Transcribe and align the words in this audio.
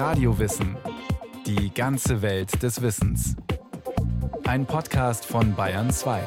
Radiowissen. 0.00 0.78
Die 1.44 1.74
ganze 1.74 2.22
Welt 2.22 2.62
des 2.62 2.80
Wissens. 2.80 3.36
Ein 4.44 4.64
Podcast 4.64 5.26
von 5.26 5.54
Bayern 5.54 5.90
2. 5.90 6.22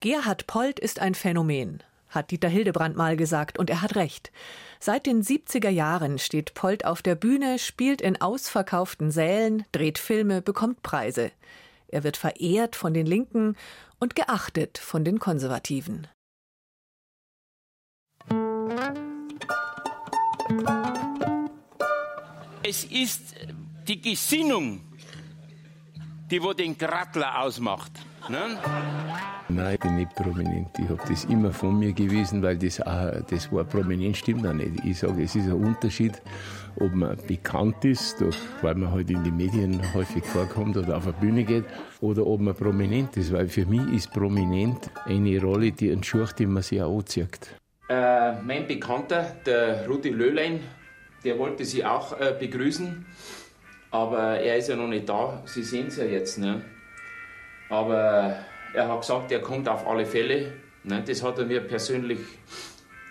Gerhard 0.00 0.46
Polt 0.46 0.78
ist 0.78 1.00
ein 1.00 1.14
Phänomen, 1.14 1.82
hat 2.10 2.32
Dieter 2.32 2.50
Hildebrand 2.50 2.98
mal 2.98 3.16
gesagt, 3.16 3.58
und 3.58 3.70
er 3.70 3.80
hat 3.80 3.96
recht. 3.96 4.30
Seit 4.78 5.06
den 5.06 5.22
70er 5.22 5.70
Jahren 5.70 6.18
steht 6.18 6.52
Polt 6.52 6.84
auf 6.84 7.00
der 7.00 7.14
Bühne, 7.14 7.58
spielt 7.58 8.02
in 8.02 8.20
ausverkauften 8.20 9.10
Sälen, 9.10 9.64
dreht 9.72 9.96
Filme, 9.96 10.42
bekommt 10.42 10.82
Preise. 10.82 11.30
Er 11.88 12.04
wird 12.04 12.18
verehrt 12.18 12.76
von 12.76 12.92
den 12.92 13.06
Linken 13.06 13.56
und 14.00 14.14
geachtet 14.14 14.76
von 14.76 15.02
den 15.02 15.18
Konservativen. 15.18 16.06
Es 22.68 22.82
ist 22.82 23.36
die 23.86 24.00
Gesinnung, 24.00 24.80
die 26.28 26.42
wo 26.42 26.52
den 26.52 26.76
Grattler 26.76 27.40
ausmacht. 27.42 27.92
Ne? 28.28 28.38
Nein, 29.48 29.74
ich 29.74 29.80
bin 29.80 29.94
nicht 29.94 30.12
prominent. 30.16 30.76
Ich 30.76 30.88
habe 30.88 31.00
das 31.08 31.26
immer 31.26 31.52
von 31.52 31.78
mir 31.78 31.92
gewesen, 31.92 32.42
weil 32.42 32.58
das, 32.58 32.80
auch, 32.80 33.22
das 33.30 33.52
Wort 33.52 33.70
prominent 33.70 34.16
stimmt 34.16 34.44
auch 34.44 34.52
nicht. 34.52 34.84
Ich 34.84 34.98
sage, 34.98 35.22
es 35.22 35.36
ist 35.36 35.46
ein 35.46 35.52
Unterschied, 35.52 36.20
ob 36.80 36.92
man 36.92 37.16
bekannt 37.28 37.84
ist, 37.84 38.16
weil 38.62 38.74
man 38.74 38.90
halt 38.90 39.10
in 39.10 39.22
den 39.22 39.36
Medien 39.36 39.80
häufig 39.94 40.24
vorkommt 40.24 40.76
oder 40.76 40.96
auf 40.96 41.04
der 41.04 41.12
Bühne 41.12 41.44
geht, 41.44 41.66
oder 42.00 42.26
ob 42.26 42.40
man 42.40 42.56
prominent 42.56 43.16
ist, 43.16 43.32
weil 43.32 43.48
für 43.48 43.64
mich 43.64 43.86
ist 43.92 44.12
prominent 44.12 44.90
eine 45.04 45.40
Rolle, 45.40 45.70
die 45.70 45.90
entschuldigt, 45.90 46.40
die 46.40 46.46
man 46.46 46.64
sich 46.64 46.82
auch 46.82 46.98
anzieht. 46.98 47.48
Äh, 47.88 48.42
mein 48.42 48.66
Bekannter, 48.66 49.36
der 49.46 49.86
Rudi 49.86 50.08
Löhlein, 50.08 50.62
der 51.26 51.38
wollte 51.40 51.64
Sie 51.64 51.84
auch 51.84 52.18
äh, 52.20 52.34
begrüßen, 52.38 53.04
aber 53.90 54.38
er 54.38 54.56
ist 54.56 54.68
ja 54.68 54.76
noch 54.76 54.86
nicht 54.86 55.08
da. 55.08 55.42
Sie 55.44 55.64
sehen 55.64 55.88
es 55.88 55.96
ja 55.96 56.04
jetzt. 56.04 56.38
Ne? 56.38 56.62
Aber 57.68 58.36
er 58.72 58.88
hat 58.88 59.00
gesagt, 59.00 59.32
er 59.32 59.40
kommt 59.40 59.68
auf 59.68 59.86
alle 59.88 60.06
Fälle. 60.06 60.52
Ne? 60.84 61.02
Das 61.04 61.22
hat 61.24 61.38
er 61.38 61.46
mir 61.46 61.60
persönlich 61.60 62.20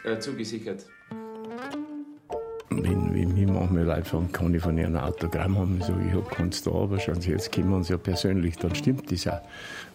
äh, 0.05 0.17
zugesichert. 0.17 0.85
Wenn, 2.69 3.13
wenn 3.13 3.33
mich 3.33 3.47
manchmal 3.47 3.83
Leute 3.83 4.05
fragen, 4.05 4.31
kann 4.31 4.53
ich 4.53 4.61
von 4.61 4.79
ein 4.79 4.95
Autogramm 4.95 5.57
haben, 5.57 5.81
so, 5.81 5.93
ich 6.07 6.13
habe 6.13 6.29
keins 6.29 6.63
da, 6.63 6.71
aber 6.71 6.99
schauen 6.99 7.19
Sie, 7.19 7.31
jetzt 7.31 7.51
kennen 7.51 7.69
wir 7.69 7.77
uns 7.77 7.89
ja 7.89 7.97
persönlich, 7.97 8.57
dann 8.57 8.73
stimmt 8.75 9.11
das 9.11 9.27
auch. 9.27 9.41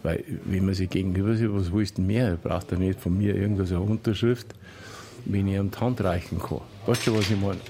Weil, 0.02 0.24
wenn 0.44 0.66
man 0.66 0.74
sich 0.74 0.90
gegenüber 0.90 1.34
sieht, 1.34 1.54
was 1.54 1.72
willst 1.72 1.96
du 1.96 2.02
mehr? 2.02 2.36
Braucht 2.36 2.70
er 2.72 2.78
nicht 2.78 3.00
von 3.00 3.16
mir 3.16 3.34
irgendeine 3.34 3.80
Unterschrift, 3.80 4.48
wenn 5.24 5.48
ich 5.48 5.54
ihm 5.54 5.70
die 5.70 5.78
Hand 5.78 6.02
reichen 6.02 6.38
kann. 6.38 6.60
Weißt 6.86 7.06
du, 7.06 7.16
was 7.16 7.30
ich 7.30 7.40
meine? 7.40 7.60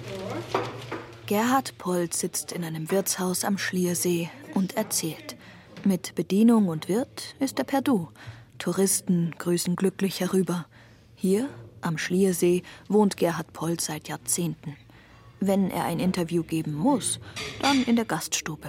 Gerhard 1.31 1.79
Polt 1.79 2.13
sitzt 2.13 2.51
in 2.51 2.65
einem 2.65 2.91
Wirtshaus 2.91 3.45
am 3.45 3.57
Schliersee 3.57 4.29
und 4.53 4.77
erzählt. 4.77 5.37
Mit 5.85 6.17
Bedienung 6.17 6.67
und 6.67 6.89
Wirt 6.89 7.37
ist 7.39 7.61
er 7.61 7.65
per 7.65 7.83
Du. 7.83 8.09
Touristen 8.59 9.33
grüßen 9.39 9.77
glücklich 9.77 10.19
herüber. 10.19 10.67
Hier, 11.15 11.49
am 11.83 11.99
Schliersee, 11.99 12.65
wohnt 12.89 13.17
Gerhard 13.17 13.53
Polt 13.53 13.81
seit 13.81 14.09
Jahrzehnten. 14.09 14.77
Wenn 15.39 15.71
er 15.71 15.85
ein 15.85 16.01
Interview 16.01 16.43
geben 16.43 16.75
muss, 16.75 17.21
dann 17.63 17.85
in 17.85 17.95
der 17.95 18.07
Gaststube 18.07 18.67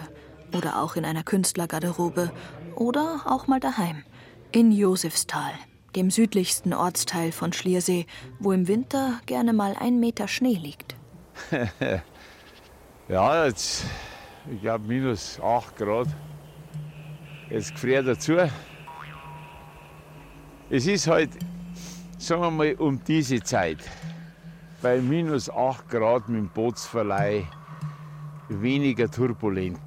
oder 0.56 0.84
auch 0.84 0.96
in 0.96 1.04
einer 1.04 1.24
Künstlergarderobe 1.24 2.32
oder 2.76 3.22
auch 3.26 3.48
mal 3.48 3.60
daheim, 3.60 4.04
in 4.52 4.72
Josefsthal, 4.72 5.54
dem 5.96 6.12
südlichsten 6.12 6.76
Ortsteil 6.76 7.32
von 7.32 7.54
Schliersee, 7.54 8.06
wo 8.38 8.52
im 8.52 8.68
Winter 8.68 9.20
gerne 9.26 9.52
mal 9.52 9.76
ein 9.80 10.00
Meter 10.00 10.28
Schnee 10.28 10.60
liegt. 10.62 10.96
ja, 13.12 13.46
jetzt, 13.46 13.84
ich 14.50 14.62
glaube, 14.62 14.88
minus 14.88 15.38
8 15.42 15.76
Grad. 15.76 16.08
Jetzt 17.50 17.74
gefriert 17.74 18.08
dazu. 18.08 18.38
Es 20.70 20.88
ist 20.88 21.08
halt, 21.08 21.32
sagen 22.18 22.42
wir 22.42 22.52
mal, 22.52 22.76
um 22.76 23.04
diese 23.04 23.44
Zeit 23.44 23.80
bei 24.82 25.02
minus 25.02 25.50
8 25.50 25.90
Grad 25.90 26.30
mit 26.30 26.40
dem 26.40 26.50
Bootsverleih 26.50 27.46
weniger 28.48 29.12
turbulent. 29.12 29.82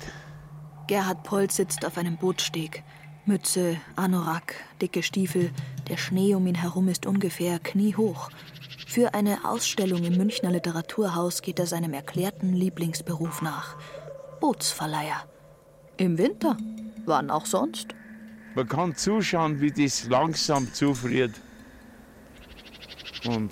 Gerhard 0.87 1.23
Polt 1.23 1.51
sitzt 1.51 1.87
auf 1.87 1.97
einem 1.97 2.19
Bootsteg. 2.19 2.83
Mütze, 3.25 3.79
Anorak, 3.97 4.55
dicke 4.83 5.03
Stiefel. 5.03 5.51
Der 5.89 5.97
Schnee 5.97 6.35
um 6.35 6.47
ihn 6.47 6.57
herum 6.57 6.89
ist 6.89 7.07
ungefähr 7.07 7.59
kniehoch. 7.59 8.29
Für 8.95 9.13
eine 9.13 9.45
Ausstellung 9.45 10.05
im 10.05 10.17
Münchner 10.17 10.53
Literaturhaus 10.53 11.43
geht 11.43 11.59
er 11.59 11.67
seinem 11.67 11.95
erklärten 11.95 12.53
Lieblingsberuf 12.53 13.43
nach. 13.43 13.77
Bootsverleiher. 14.39 15.25
Im 15.97 16.17
Winter. 16.17 16.57
Wann 17.05 17.29
auch 17.29 17.45
sonst? 17.45 17.89
Man 18.55 18.69
kann 18.69 18.95
zuschauen, 18.95 19.61
wie 19.61 19.73
das 19.73 20.07
langsam 20.07 20.73
zufriert. 20.73 21.33
Und 23.27 23.51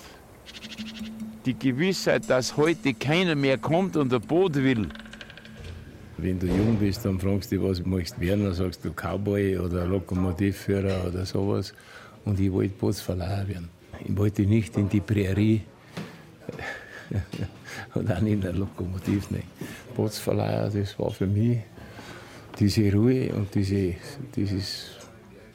die 1.44 1.58
Gewissheit, 1.58 2.30
dass 2.30 2.56
heute 2.56 2.94
keiner 2.94 3.34
mehr 3.34 3.58
kommt 3.58 3.96
und 3.96 4.14
ein 4.14 4.20
Boot 4.20 4.54
will. 4.54 4.90
Wenn 6.18 6.38
du 6.38 6.46
jung 6.46 6.76
bist, 6.76 7.04
dann 7.04 7.18
fragst 7.18 7.50
du 7.50 7.56
dich, 7.56 7.68
was 7.68 7.78
du 7.82 7.88
möchtest 7.88 8.20
werden. 8.20 8.44
Dann 8.44 8.54
sagst 8.54 8.84
du 8.84 8.92
Cowboy 8.92 9.58
oder 9.58 9.86
Lokomotivführer 9.86 11.08
oder 11.08 11.26
sowas. 11.26 11.74
Und 12.24 12.38
ich 12.38 12.52
wollte 12.52 12.74
Bootsverleiher 12.74 13.48
werden. 13.48 13.81
Ich 14.04 14.16
wollte 14.16 14.42
nicht 14.42 14.76
in 14.76 14.88
die 14.88 15.00
Prärie 15.00 15.62
und 17.94 18.10
auch 18.10 18.20
nicht 18.20 18.32
in 18.32 18.40
der 18.40 18.52
Lokomotiv. 18.52 19.30
Nicht. 19.30 19.46
Bootsverleiher, 19.94 20.70
das 20.70 20.98
war 20.98 21.10
für 21.10 21.26
mich 21.26 21.60
diese 22.58 22.92
Ruhe 22.92 23.32
und 23.32 23.54
diese, 23.54 23.94
dieses 24.36 24.90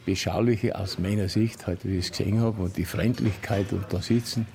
Beschauliche 0.06 0.78
aus 0.78 1.00
meiner 1.00 1.28
Sicht, 1.28 1.68
halt, 1.68 1.80
wie 1.84 1.97
ich 1.97 2.06
es 2.06 2.12
gesehen 2.12 2.40
habe, 2.40 2.62
und 2.62 2.78
die 2.78 2.85
Freundlichkeit 2.85 3.72
und 3.74 3.85
da 3.90 4.02
sitzen. 4.02 4.47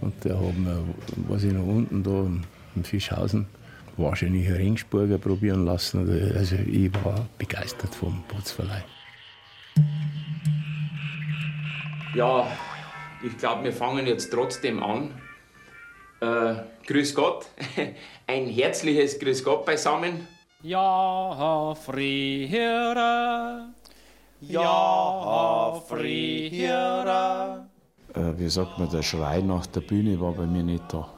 Und 0.00 0.14
da 0.24 0.34
haben 0.34 0.64
wir, 0.64 0.82
was 1.28 1.44
ich 1.44 1.52
noch 1.52 1.66
unten 1.66 2.02
da 2.02 2.26
im 2.74 2.84
Fischhausen, 2.84 3.46
wahrscheinlich 3.98 4.50
Ringsburger 4.50 5.18
probieren 5.18 5.66
lassen. 5.66 6.08
Also 6.34 6.56
ich 6.56 6.92
war 7.04 7.28
begeistert 7.36 7.94
vom 7.94 8.22
Bootsverleih. 8.28 8.82
Ja, 12.14 12.46
ich 13.22 13.36
glaube, 13.38 13.64
wir 13.64 13.72
fangen 13.72 14.06
jetzt 14.06 14.30
trotzdem 14.30 14.82
an. 14.82 15.14
Äh, 16.20 16.54
grüß 16.86 17.14
Gott, 17.14 17.46
ein 18.26 18.46
herzliches 18.46 19.18
Grüß 19.18 19.42
Gott 19.44 19.64
beisammen. 19.64 20.26
Ja, 20.62 21.74
Friere, 21.74 23.70
ja, 24.40 25.82
Friere. 25.88 27.66
Äh, 28.14 28.38
wie 28.38 28.48
sagt 28.48 28.78
man, 28.78 28.90
der 28.90 29.02
Schrei 29.02 29.40
nach 29.40 29.66
der 29.66 29.80
Bühne 29.80 30.20
war 30.20 30.32
bei 30.32 30.46
mir 30.46 30.62
nicht 30.62 30.84
da. 30.92 31.08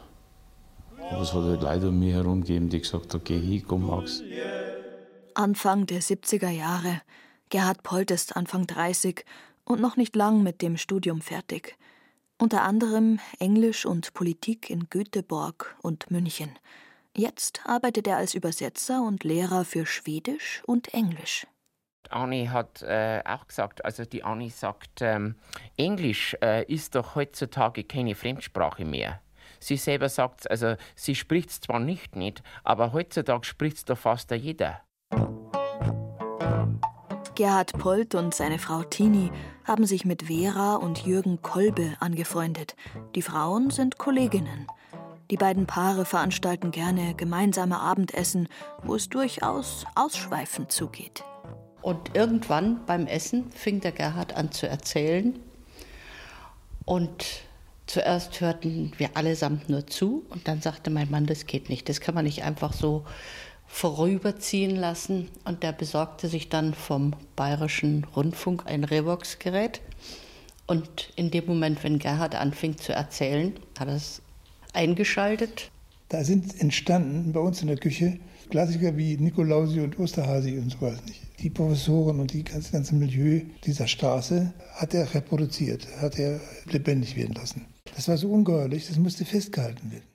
Aber 1.11 1.23
es 1.23 1.33
hat 1.33 1.43
halt 1.43 1.63
Leute 1.63 1.89
um 1.89 1.99
mich 1.99 2.13
herum 2.13 2.41
gegeben, 2.43 2.69
die 2.69 2.81
gesagt 2.81 3.13
haben, 3.13 3.25
geh 3.25 3.39
hin, 3.39 3.65
komm 3.67 3.87
Max. 3.87 4.23
Anfang 5.35 5.87
der 5.87 6.03
70er 6.03 6.51
Jahre. 6.51 7.03
Gerhard 7.49 7.83
Polt 7.83 8.11
ist 8.11 8.37
Anfang 8.37 8.67
30 8.67 9.25
und 9.65 9.81
noch 9.81 9.97
nicht 9.97 10.17
lang 10.17 10.43
mit 10.43 10.63
dem 10.63 10.77
Studium 10.77 11.21
fertig. 11.21 11.77
Unter 12.39 12.63
anderem 12.63 13.21
Englisch 13.39 13.87
und 13.87 14.15
Politik 14.15 14.71
in 14.71 14.91
Göteborg 14.91 15.77
und 15.83 16.11
München. 16.11 16.59
Jetzt 17.17 17.61
arbeitet 17.67 18.07
er 18.07 18.17
als 18.17 18.35
Übersetzer 18.35 19.03
und 19.03 19.23
Lehrer 19.23 19.65
für 19.65 19.87
Schwedisch 19.87 20.63
und 20.67 20.93
Englisch. 20.95 21.47
Anni 22.11 22.47
hat 22.47 22.83
äh, 22.83 23.23
auch 23.25 23.47
gesagt, 23.47 23.85
also 23.85 24.05
die 24.05 24.25
Anni 24.25 24.51
sagt, 24.51 25.03
ähm, 25.03 25.37
Englisch 25.77 26.37
äh, 26.43 26.65
ist 26.65 26.95
doch 26.95 27.15
heutzutage 27.15 27.85
keine 27.85 28.15
Fremdsprache 28.15 28.85
mehr. 28.85 29.21
Sie 29.61 29.77
selber 29.77 30.09
sagt, 30.09 30.51
also 30.51 30.75
sie 30.97 31.15
spricht 31.15 31.51
es 31.51 31.61
zwar 31.61 31.79
nicht 31.79 32.17
nicht, 32.17 32.43
aber 32.65 32.93
heutzutage 32.93 33.45
spricht 33.47 33.77
es 33.77 33.85
doch 33.85 33.99
fast 33.99 34.31
jeder. 34.33 34.83
Gerhard 37.35 37.73
Polt 37.79 38.15
und 38.15 38.35
seine 38.35 38.59
Frau 38.59 38.83
Tini 38.83 39.31
haben 39.65 39.87
sich 39.87 40.05
mit 40.05 40.25
Vera 40.25 40.75
und 40.75 41.07
Jürgen 41.07 41.41
Kolbe 41.41 41.95
angefreundet. 41.99 42.77
Die 43.15 43.23
Frauen 43.23 43.71
sind 43.71 43.97
Kolleginnen. 43.97 44.67
Die 45.31 45.39
beiden 45.39 45.67
Paare 45.67 46.05
veranstalten 46.05 46.73
gerne 46.73 47.15
gemeinsame 47.15 47.81
Abendessen, 47.81 48.49
wo 48.83 48.97
es 48.97 49.09
durchaus 49.09 49.87
ausschweifend 49.95 50.73
zugeht. 50.73 51.25
Und 51.81 52.15
irgendwann 52.15 52.85
beim 52.85 53.07
Essen 53.07 53.51
fing 53.51 53.81
der 53.81 53.93
Gerhard 53.93 54.37
an 54.37 54.53
zu 54.53 54.69
erzählen. 54.69 55.39
Und 56.85 57.25
zuerst 57.87 58.43
hörten 58.43 58.93
wir 58.99 59.17
allesamt 59.17 59.71
nur 59.71 59.87
zu. 59.87 60.27
Und 60.29 60.49
dann 60.49 60.61
sagte 60.61 60.91
mein 60.91 61.11
Mann, 61.11 61.25
das 61.25 61.47
geht 61.47 61.71
nicht. 61.71 61.89
Das 61.89 62.03
kann 62.03 62.15
man 62.15 62.27
nicht 62.27 62.45
einfach 62.45 62.75
so 62.75 63.07
vorüberziehen 63.73 64.77
lassen. 64.77 65.29
Und 65.45 65.63
der 65.63 65.73
besorgte 65.73 66.29
sich 66.29 66.51
dann 66.51 66.75
vom 66.75 67.15
Bayerischen 67.35 68.07
Rundfunk 68.15 68.67
ein 68.67 68.85
Revox-Gerät. 68.85 69.81
Und 70.67 71.11
in 71.17 71.31
dem 71.31 71.47
Moment, 71.47 71.83
wenn 71.83 71.99
Gerhard 71.99 72.35
anfing 72.35 72.77
zu 72.77 72.93
erzählen, 72.93 73.55
hat 73.79 73.89
er 73.89 73.97
es 73.97 74.21
eingeschaltet. 74.75 75.71
Da 76.11 76.23
sind 76.23 76.61
entstanden 76.61 77.33
bei 77.33 77.41
uns 77.41 77.63
in 77.63 77.69
der 77.69 77.79
Küche 77.79 78.21
Klassiker 78.51 78.95
wie 78.99 79.17
Nikolausi 79.17 79.81
und 79.81 79.99
Osterhasi 79.99 80.59
und 80.59 80.71
sowas 80.71 81.03
nicht. 81.07 81.23
Die 81.41 81.49
Professoren 81.49 82.21
und 82.21 82.35
die 82.35 82.45
ganze, 82.45 82.73
ganze 82.73 82.95
Milieu 82.95 83.41
dieser 83.65 83.87
Straße 83.87 84.53
hat 84.75 84.93
er 84.93 85.15
reproduziert, 85.15 85.89
hat 86.03 86.19
er 86.19 86.39
lebendig 86.67 87.17
werden 87.17 87.35
lassen. 87.35 87.65
Das 87.97 88.09
war 88.09 88.19
so 88.19 88.31
ungeheuerlich, 88.31 88.87
das 88.87 88.99
musste 88.99 89.25
festgehalten 89.25 89.91
werden. 89.91 90.12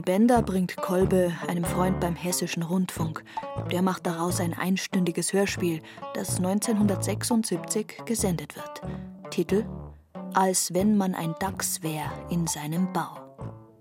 Die 0.00 0.12
Bänder 0.12 0.40
bringt 0.40 0.78
Kolbe 0.78 1.30
einem 1.46 1.62
Freund 1.62 2.00
beim 2.00 2.16
Hessischen 2.16 2.62
Rundfunk. 2.62 3.22
Der 3.70 3.82
macht 3.82 4.06
daraus 4.06 4.40
ein 4.40 4.54
einstündiges 4.54 5.34
Hörspiel, 5.34 5.82
das 6.14 6.38
1976 6.38 7.98
gesendet 8.06 8.56
wird. 8.56 8.80
Titel 9.30 9.66
Als 10.32 10.72
wenn 10.72 10.96
man 10.96 11.14
ein 11.14 11.34
Dachs 11.38 11.82
wär 11.82 12.10
in 12.30 12.46
seinem 12.46 12.90
Bau. 12.94 13.36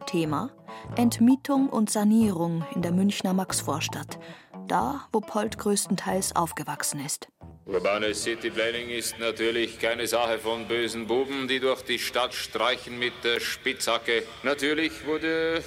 Thema 0.07 0.51
Entmietung 0.97 1.69
und 1.69 1.89
Sanierung 1.89 2.65
in 2.75 2.81
der 2.81 2.91
Münchner 2.91 3.33
Maxvorstadt, 3.33 4.19
da 4.67 5.07
wo 5.13 5.21
Polt 5.21 5.57
größtenteils 5.57 6.35
aufgewachsen 6.35 6.99
ist. 6.99 7.29
Urbanes 7.65 8.23
Cityplanning 8.23 8.89
ist 8.89 9.17
natürlich 9.19 9.79
keine 9.79 10.05
Sache 10.05 10.37
von 10.37 10.67
bösen 10.67 11.07
Buben, 11.07 11.47
die 11.47 11.61
durch 11.61 11.83
die 11.83 11.97
Stadt 11.97 12.33
streichen 12.33 12.99
mit 12.99 13.13
der 13.23 13.39
Spitzhacke. 13.39 14.23
Natürlich 14.43 15.05
wurde 15.05 15.63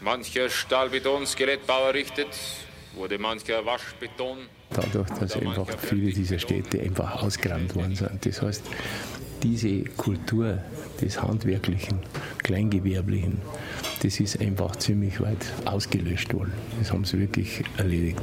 mancher 0.00 0.48
Stahlbeton-Skelettbau 0.48 1.88
errichtet, 1.88 2.28
wurde 2.94 3.18
mancher 3.18 3.64
Waschbeton. 3.64 4.38
Dadurch, 4.70 5.08
dass 5.20 5.36
einfach 5.36 5.66
viele 5.78 6.12
dieser 6.12 6.38
Städte 6.38 6.80
einfach 6.80 7.22
ausgerannt 7.22 7.74
worden 7.74 7.94
sind. 7.94 8.24
Das 8.26 8.42
heißt, 8.42 8.64
diese 9.42 9.84
Kultur 9.96 10.58
des 11.00 11.20
Handwerklichen, 11.20 12.00
Kleingewerblichen, 12.42 13.40
das 14.02 14.20
ist 14.20 14.40
einfach 14.40 14.76
ziemlich 14.76 15.20
weit 15.20 15.44
ausgelöscht 15.64 16.32
worden. 16.34 16.52
Das 16.78 16.92
haben 16.92 17.04
sie 17.04 17.18
wirklich 17.18 17.62
erledigt. 17.76 18.22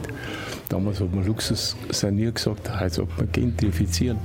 Damals 0.69 0.99
hat 0.99 1.13
man 1.13 1.25
Luxus 1.25 1.75
saniert 1.89 2.35
gesagt, 2.35 2.69
heute 2.79 2.89
sagt 2.89 3.17
man 3.17 3.31
gentrifizieren. 3.31 4.17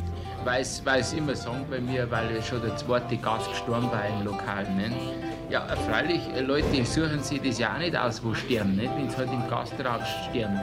Weil 0.45 0.63
es 0.63 1.13
immer 1.13 1.35
sagen 1.35 1.67
bei 1.69 1.81
mir, 1.81 2.11
weil 2.11 2.43
schon 2.43 2.63
der 2.63 2.77
zweite 2.77 3.17
Gast 3.17 3.51
gestorben 3.51 3.91
war 3.91 4.07
im 4.09 4.25
Lokal. 4.25 4.63
Ne? 4.75 4.93
Ja, 5.49 5.65
freilich, 5.77 6.23
Leute 6.41 6.85
suchen 6.85 7.23
sich 7.23 7.41
das 7.41 7.59
ja 7.59 7.75
auch 7.75 7.79
nicht 7.79 7.97
aus, 7.97 8.23
wo 8.25 8.35
sterben, 8.35 8.77
wenn 8.79 9.09
sie 9.09 9.17
halt 9.17 9.31
im 9.33 9.49
Gastraum 9.49 10.03
sterben. 10.29 10.61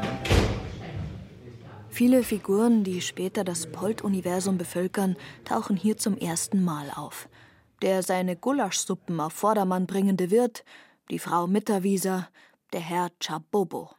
Viele 1.89 2.23
Figuren, 2.23 2.83
die 2.83 3.01
später 3.01 3.45
das 3.45 3.71
Polt-Universum 3.71 4.57
bevölkern, 4.57 5.15
tauchen 5.45 5.77
hier 5.77 5.97
zum 5.97 6.17
ersten 6.17 6.63
Mal 6.63 6.91
auf. 6.95 7.29
Der 7.81 8.03
seine 8.03 8.35
Gulaschsuppen 8.35 9.19
auf 9.21 9.31
Vordermann 9.31 9.85
bringende 9.85 10.31
Wirt, 10.31 10.65
die 11.11 11.19
Frau 11.19 11.47
Mitterwieser, 11.47 12.27
der 12.73 12.81
Herr 12.81 13.09
Chabobo. 13.19 13.91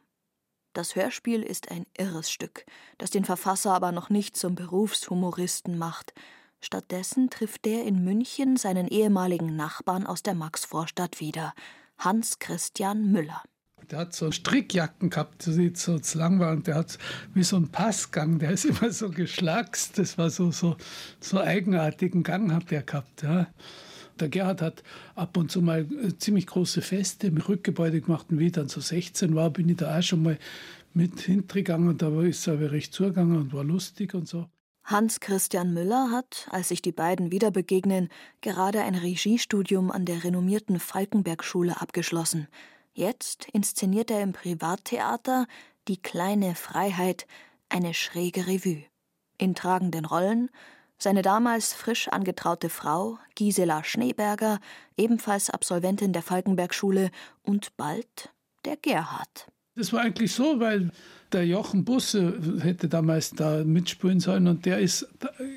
Das 0.73 0.95
Hörspiel 0.95 1.41
ist 1.41 1.71
ein 1.71 1.85
irres 1.97 2.29
Stück, 2.29 2.65
das 2.97 3.09
den 3.09 3.25
Verfasser 3.25 3.73
aber 3.73 3.91
noch 3.91 4.09
nicht 4.09 4.35
zum 4.35 4.53
Berufshumoristen 4.53 5.77
macht. 5.77 6.13
Stattdessen 6.61 7.29
trifft 7.29 7.65
der 7.65 7.83
in 7.85 8.03
München 8.03 8.57
seinen 8.57 8.87
ehemaligen 8.87 9.55
Nachbarn 9.55 10.05
aus 10.05 10.23
der 10.23 10.35
Maxvorstadt 10.35 11.19
wieder, 11.19 11.53
Hans 11.97 12.39
Christian 12.39 13.11
Müller. 13.11 13.43
Der 13.91 13.99
hat 13.99 14.13
so 14.13 14.31
Strickjacken 14.31 15.09
gehabt, 15.09 15.45
die 15.45 15.71
so 15.75 15.99
lang 16.15 16.39
waren. 16.39 16.63
Der 16.63 16.75
hat 16.75 16.97
wie 17.33 17.43
so 17.43 17.55
einen 17.55 17.69
Passgang, 17.69 18.39
der 18.39 18.51
ist 18.51 18.65
immer 18.65 18.91
so 18.91 19.09
geschlagst. 19.09 19.97
Das 19.97 20.17
war 20.17 20.29
so, 20.29 20.51
so, 20.51 20.75
so 21.19 21.39
eigenartigen 21.39 22.23
Gang 22.23 22.51
hat 22.51 22.71
der 22.71 22.83
gehabt. 22.83 23.23
Ja. 23.23 23.47
Der 24.19 24.29
Gerhard 24.29 24.61
hat 24.61 24.83
ab 25.15 25.35
und 25.37 25.51
zu 25.51 25.61
mal 25.61 25.81
äh, 25.81 26.17
ziemlich 26.17 26.47
große 26.47 26.81
Feste 26.81 27.27
im 27.27 27.37
Rückgebäude 27.37 28.01
gemacht. 28.01 28.27
Und 28.29 28.39
wie 28.39 28.47
ich 28.47 28.53
dann 28.53 28.69
so 28.69 28.79
16 28.79 29.35
war, 29.35 29.49
bin 29.49 29.69
ich 29.69 29.77
da 29.77 29.97
auch 29.97 30.03
schon 30.03 30.23
mal 30.23 30.39
mit 30.93 31.19
hintergegangen. 31.19 31.89
Und 31.89 32.01
da 32.01 32.21
ist 32.21 32.39
es 32.39 32.47
aber 32.47 32.71
recht 32.71 32.93
zugegangen 32.93 33.37
und 33.37 33.53
war 33.53 33.63
lustig 33.63 34.13
und 34.13 34.27
so. 34.27 34.47
Hans 34.85 35.19
Christian 35.19 35.73
Müller 35.73 36.11
hat, 36.11 36.47
als 36.51 36.67
sich 36.67 36.81
die 36.81 36.91
beiden 36.91 37.31
wieder 37.31 37.49
begegnen, 37.49 38.09
gerade 38.41 38.81
ein 38.83 38.93
Regiestudium 38.93 39.89
an 39.91 40.05
der 40.05 40.23
renommierten 40.23 40.79
Falkenberg-Schule 40.79 41.81
abgeschlossen. 41.81 42.47
Jetzt 42.93 43.47
inszeniert 43.51 44.11
er 44.11 44.21
im 44.21 44.33
Privattheater 44.33 45.47
Die 45.87 45.97
kleine 45.97 46.53
Freiheit, 46.53 47.25
eine 47.67 47.95
schräge 47.95 48.45
Revue. 48.45 48.83
In 49.39 49.55
tragenden 49.55 50.05
Rollen 50.05 50.49
seine 50.97 51.23
damals 51.23 51.73
frisch 51.73 52.07
angetraute 52.07 52.69
Frau, 52.69 53.17
Gisela 53.35 53.83
Schneeberger, 53.83 54.59
ebenfalls 54.97 55.49
Absolventin 55.49 56.13
der 56.13 56.21
Falkenberg-Schule, 56.21 57.09
und 57.43 57.75
bald 57.75 58.31
der 58.65 58.77
Gerhard. 58.77 59.47
Das 59.75 59.91
war 59.91 60.01
eigentlich 60.01 60.31
so, 60.31 60.59
weil 60.59 60.91
der 61.31 61.45
Jochen 61.45 61.83
Busse 61.83 62.39
hätte 62.61 62.87
damals 62.87 63.31
da 63.31 63.63
mitspielen 63.63 64.19
sollen 64.19 64.47
und 64.47 64.65
der 64.65 64.79
ist 64.79 65.07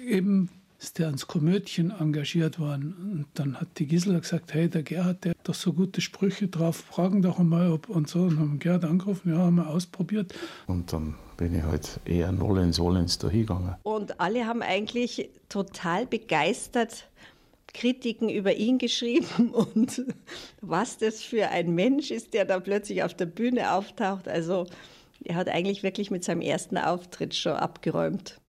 eben 0.07 0.51
ist 0.81 0.99
der 0.99 1.07
ans 1.07 1.27
Komödchen 1.27 1.91
engagiert 1.91 2.61
worden. 2.61 2.95
Und 3.13 3.27
dann 3.35 3.61
hat 3.61 3.67
die 3.79 3.87
Gisela 3.87 4.21
gesagt, 4.21 4.55
hey, 4.55 4.69
der 4.69 4.85
Gerhard, 4.85 5.25
der 5.25 5.31
hat 5.31 5.39
doch 5.43 5.55
so 5.55 5.73
gute 5.73 6.01
Sprüche 6.01 6.47
drauf, 6.47 6.77
fragen 6.77 7.21
doch 7.21 7.39
einmal, 7.41 7.73
ob 7.73 7.89
und 7.89 8.09
so. 8.09 8.21
Und 8.21 8.39
haben 8.39 8.59
Gerhard 8.61 8.85
angerufen, 8.85 9.33
ja, 9.33 9.39
haben 9.39 9.57
wir 9.57 9.69
ausprobiert. 9.69 10.33
Und 10.69 10.93
dann 10.93 11.17
bin 11.37 11.55
ich 11.55 11.63
halt 11.63 11.99
eher 12.05 12.31
Nolens, 12.31 12.79
Olens 12.79 13.19
da 13.19 13.29
hingegangen. 13.29 13.75
Und 13.83 14.21
alle 14.21 14.47
haben 14.47 14.63
eigentlich 14.63 15.31
total 15.49 16.07
begeistert 16.07 17.09
Kritiken 17.75 18.29
über 18.29 18.55
ihn 18.55 18.79
geschrieben 18.79 19.51
und 19.53 20.05
was 20.61 20.99
das 20.99 21.23
für 21.23 21.49
ein 21.49 21.75
Mensch 21.75 22.11
ist, 22.11 22.35
der 22.35 22.45
da 22.45 22.61
plötzlich 22.61 23.03
auf 23.03 23.15
der 23.15 23.27
Bühne 23.27 23.73
auftaucht. 23.73 24.29
Also 24.29 24.67
er 25.25 25.37
hat 25.37 25.49
eigentlich 25.49 25.83
wirklich 25.83 26.11
mit 26.11 26.25
seinem 26.25 26.41
ersten 26.41 26.79
Auftritt 26.79 27.35
schon 27.35 27.55
abgeräumt. 27.55 28.41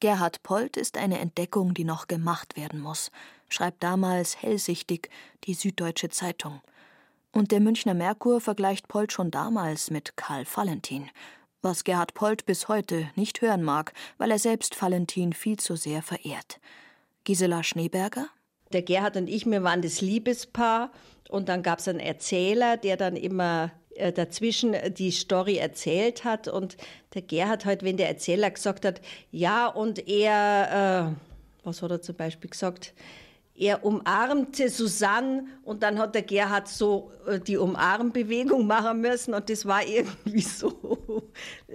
Gerhard 0.00 0.42
Polt 0.42 0.76
ist 0.76 0.98
eine 0.98 1.18
Entdeckung, 1.18 1.72
die 1.72 1.84
noch 1.84 2.06
gemacht 2.06 2.56
werden 2.56 2.80
muss, 2.80 3.10
schreibt 3.48 3.82
damals 3.82 4.42
hellsichtig 4.42 5.08
die 5.44 5.54
Süddeutsche 5.54 6.10
Zeitung. 6.10 6.60
Und 7.32 7.50
der 7.50 7.60
Münchner 7.60 7.94
Merkur 7.94 8.40
vergleicht 8.40 8.88
Polt 8.88 9.12
schon 9.12 9.30
damals 9.30 9.90
mit 9.90 10.16
Karl 10.16 10.44
Valentin, 10.46 11.08
was 11.62 11.84
Gerhard 11.84 12.14
Polt 12.14 12.44
bis 12.44 12.68
heute 12.68 13.10
nicht 13.14 13.40
hören 13.40 13.62
mag, 13.62 13.92
weil 14.18 14.30
er 14.30 14.38
selbst 14.38 14.80
Valentin 14.80 15.32
viel 15.32 15.58
zu 15.58 15.76
sehr 15.76 16.02
verehrt. 16.02 16.60
Gisela 17.24 17.62
Schneeberger? 17.62 18.28
Der 18.72 18.82
Gerhard 18.82 19.16
und 19.16 19.28
ich, 19.28 19.46
wir 19.46 19.62
waren 19.62 19.82
das 19.82 20.00
Liebespaar 20.00 20.90
und 21.28 21.48
dann 21.48 21.62
gab 21.62 21.78
es 21.78 21.88
einen 21.88 22.00
Erzähler, 22.00 22.76
der 22.76 22.96
dann 22.96 23.16
immer 23.16 23.70
äh, 23.96 24.12
dazwischen 24.12 24.76
die 24.94 25.10
Story 25.10 25.56
erzählt 25.56 26.24
hat. 26.24 26.48
Und 26.48 26.76
der 27.14 27.22
Gerhard 27.22 27.64
halt, 27.64 27.82
wenn 27.82 27.96
der 27.96 28.08
Erzähler 28.08 28.50
gesagt 28.50 28.84
hat, 28.84 29.00
ja, 29.30 29.66
und 29.68 30.06
er, 30.08 31.14
äh, 31.14 31.66
was 31.66 31.82
hat 31.82 31.90
er 31.90 32.02
zum 32.02 32.16
Beispiel 32.16 32.50
gesagt? 32.50 32.94
Er 33.58 33.84
umarmte 33.84 34.68
Susanne 34.68 35.46
und 35.64 35.82
dann 35.82 35.98
hat 35.98 36.14
der 36.14 36.22
Gerhard 36.22 36.68
so 36.68 37.10
äh, 37.26 37.40
die 37.40 37.56
Umarmbewegung 37.56 38.66
machen 38.66 39.00
müssen 39.00 39.32
und 39.32 39.48
das 39.48 39.64
war 39.64 39.86
irgendwie 39.86 40.40
so, 40.42 40.98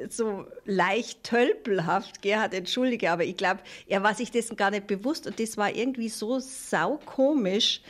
so 0.10 0.46
leicht 0.66 1.24
tölpelhaft. 1.24 2.22
Gerhard, 2.22 2.54
entschuldige, 2.54 3.12
aber 3.12 3.24
ich 3.24 3.38
glaube, 3.38 3.62
er 3.88 4.04
war 4.04 4.14
sich 4.14 4.32
dessen 4.32 4.56
gar 4.56 4.72
nicht 4.72 4.88
bewusst 4.88 5.26
und 5.26 5.40
das 5.40 5.58
war 5.58 5.74
irgendwie 5.74 6.10
so 6.10 6.40
saukomisch 6.40 7.82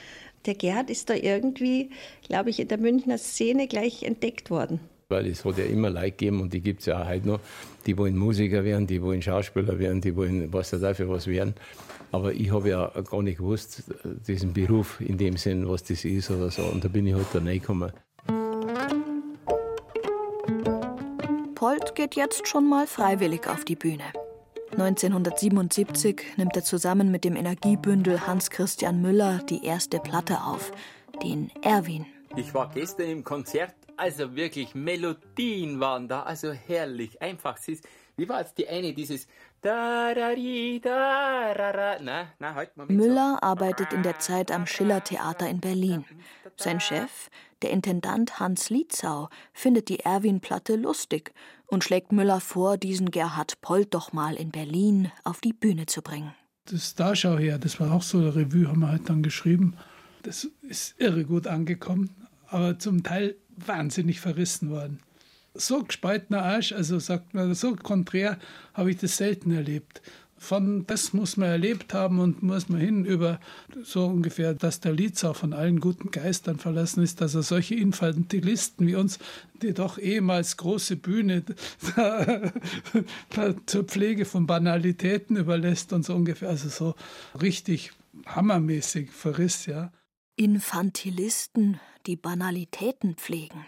der 0.46 0.56
Gerhard 0.56 0.90
ist 0.90 1.10
da 1.10 1.14
irgendwie, 1.14 1.90
glaube 2.28 2.50
ich, 2.50 2.60
in 2.60 2.68
der 2.68 2.78
Münchner 2.78 3.18
Szene 3.18 3.68
gleich 3.68 4.04
entdeckt 4.04 4.50
worden. 4.50 4.80
Weil 5.10 5.28
es 5.28 5.44
hat 5.44 5.58
ja 5.58 5.66
immer 5.66 5.90
Leute 5.90 6.12
gegeben 6.12 6.42
und 6.42 6.54
die 6.54 6.62
gibt 6.62 6.80
es 6.80 6.86
ja 6.86 7.02
auch 7.02 7.08
heute 7.08 7.28
noch, 7.28 7.40
die 7.86 7.98
wollen 7.98 8.18
Musiker 8.18 8.64
werden, 8.64 8.88
die 8.88 9.02
wollen 9.02 9.22
Schauspieler 9.22 9.78
werden, 9.78 10.00
die 10.02 10.16
wollen 10.16 10.52
was 10.54 10.70
da 10.72 10.94
für 10.94 11.10
was 11.10 11.28
werden. 11.28 11.54
Aber 12.12 12.34
ich 12.34 12.52
habe 12.52 12.70
ja 12.70 12.88
gar 13.10 13.22
nicht 13.22 13.38
gewusst, 13.38 13.84
diesen 14.28 14.54
Beruf 14.54 15.00
in 15.00 15.18
dem 15.18 15.38
Sinn, 15.38 15.68
was 15.68 15.84
das 15.84 16.04
ist 16.04 16.30
oder 16.30 16.52
so. 16.52 16.64
Und 16.64 16.84
da 16.84 16.90
bin 16.90 17.08
ich 17.08 17.14
halt 17.14 17.28
da 17.34 17.40
reingekommen. 17.40 17.92
Polt 21.56 21.96
geht 21.96 22.16
jetzt 22.16 22.48
schon 22.48 22.68
mal 22.68 22.88
freiwillig 22.88 23.48
auf 23.48 23.64
die 23.64 23.76
Bühne. 23.76 24.04
1977 24.72 26.38
nimmt 26.38 26.56
er 26.56 26.64
zusammen 26.64 27.12
mit 27.12 27.24
dem 27.24 27.36
Energiebündel 27.36 28.26
Hans 28.26 28.50
Christian 28.50 29.02
Müller 29.02 29.40
die 29.50 29.66
erste 29.66 30.00
Platte 30.00 30.42
auf, 30.44 30.72
den 31.22 31.52
Erwin. 31.62 32.06
Ich 32.36 32.54
war 32.54 32.72
gestern 32.74 33.10
im 33.10 33.24
Konzert, 33.24 33.76
also 33.98 34.36
wirklich 34.36 34.74
Melodien 34.74 35.80
waren 35.80 36.08
da, 36.08 36.24
also 36.24 36.52
herrlich, 36.52 37.22
einfach. 37.22 37.58
Wie 38.16 38.28
war 38.30 38.40
jetzt 38.40 38.58
die 38.58 38.68
eine, 38.68 38.94
dieses 38.94 39.28
da, 39.62 40.14
da, 40.14 40.34
da, 40.34 41.72
da, 41.72 41.98
na, 42.02 42.28
na, 42.40 42.56
halt 42.56 42.72
Müller 42.90 43.38
so. 43.40 43.48
arbeitet 43.48 43.94
in 43.94 44.04
der 44.04 44.20
Zeit 44.20 44.52
am 44.52 44.66
Schillertheater 44.66 45.48
in 45.50 45.60
Berlin. 45.60 46.06
Sein 46.58 46.80
Chef, 46.80 47.30
der 47.62 47.72
Intendant 47.72 48.40
Hans 48.40 48.70
Lietzau, 48.70 49.30
findet 49.54 49.90
die 49.90 50.00
Erwin-Platte 50.00 50.76
lustig 50.76 51.34
und 51.68 51.84
schlägt 51.84 52.12
Müller 52.12 52.40
vor, 52.40 52.78
diesen 52.78 53.12
Gerhard 53.12 53.62
Polt 53.62 53.94
doch 53.94 54.14
mal 54.14 54.36
in 54.36 54.50
Berlin 54.50 55.12
auf 55.24 55.42
die 55.42 55.54
Bühne 55.54 55.86
zu 55.86 56.02
bringen. 56.02 56.34
Das 56.66 56.90
Starschau 56.92 57.38
her, 57.38 57.58
das 57.58 57.80
war 57.80 57.92
auch 57.92 58.04
so 58.04 58.18
eine 58.18 58.36
Revue, 58.36 58.68
haben 58.68 58.80
wir 58.80 58.90
halt 58.90 59.10
dann 59.10 59.24
geschrieben. 59.24 59.76
Das 60.24 60.48
ist 60.62 61.00
irre 61.00 61.24
gut 61.24 61.48
angekommen, 61.48 62.10
aber 62.48 62.78
zum 62.78 63.04
Teil 63.04 63.36
wahnsinnig 63.58 64.20
verrissen 64.20 64.70
worden. 64.70 65.00
So 65.54 65.84
gespaltener 65.84 66.44
Arsch, 66.44 66.72
also 66.72 67.00
sagt 67.00 67.34
man, 67.34 67.54
so 67.54 67.76
konträr 67.76 68.40
habe 68.74 68.92
ich 68.92 68.98
das 68.98 69.18
selten 69.18 69.52
erlebt 69.52 70.02
von 70.42 70.88
das 70.88 71.14
muss 71.14 71.38
man 71.38 71.50
erlebt 71.50 71.94
haben 71.94 72.18
und 72.18 72.42
muss 72.42 72.68
man 72.68 72.82
hin 72.82 73.06
über 73.06 73.40
so 73.84 74.08
ungefähr, 74.08 74.56
dass 74.56 74.80
der 74.80 74.92
Lietzau 74.92 75.34
von 75.34 75.54
allen 75.54 75.80
guten 75.80 76.10
Geistern 76.10 76.58
verlassen 76.58 77.04
ist, 77.04 77.22
dass 77.22 77.36
er 77.36 77.44
solche 77.44 77.76
Infantilisten 77.76 78.88
wie 78.88 78.96
uns, 78.96 79.20
die 79.62 79.76
doch 79.76 80.00
ehemals 80.00 80.58
große 80.58 80.96
Bühne 80.96 81.44
zur 83.68 83.84
Pflege 83.84 84.26
von 84.26 84.48
Banalitäten 84.48 85.38
überlässt 85.38 85.94
und 85.94 86.04
so 86.04 86.16
ungefähr, 86.16 86.50
also 86.50 86.70
so 86.70 86.96
richtig 87.40 87.92
hammermäßig 88.26 89.12
verriss, 89.12 89.68
ja. 89.68 89.92
Infantilisten, 90.38 91.80
die 92.08 92.16
Banalitäten 92.16 93.14
pflegen. 93.14 93.64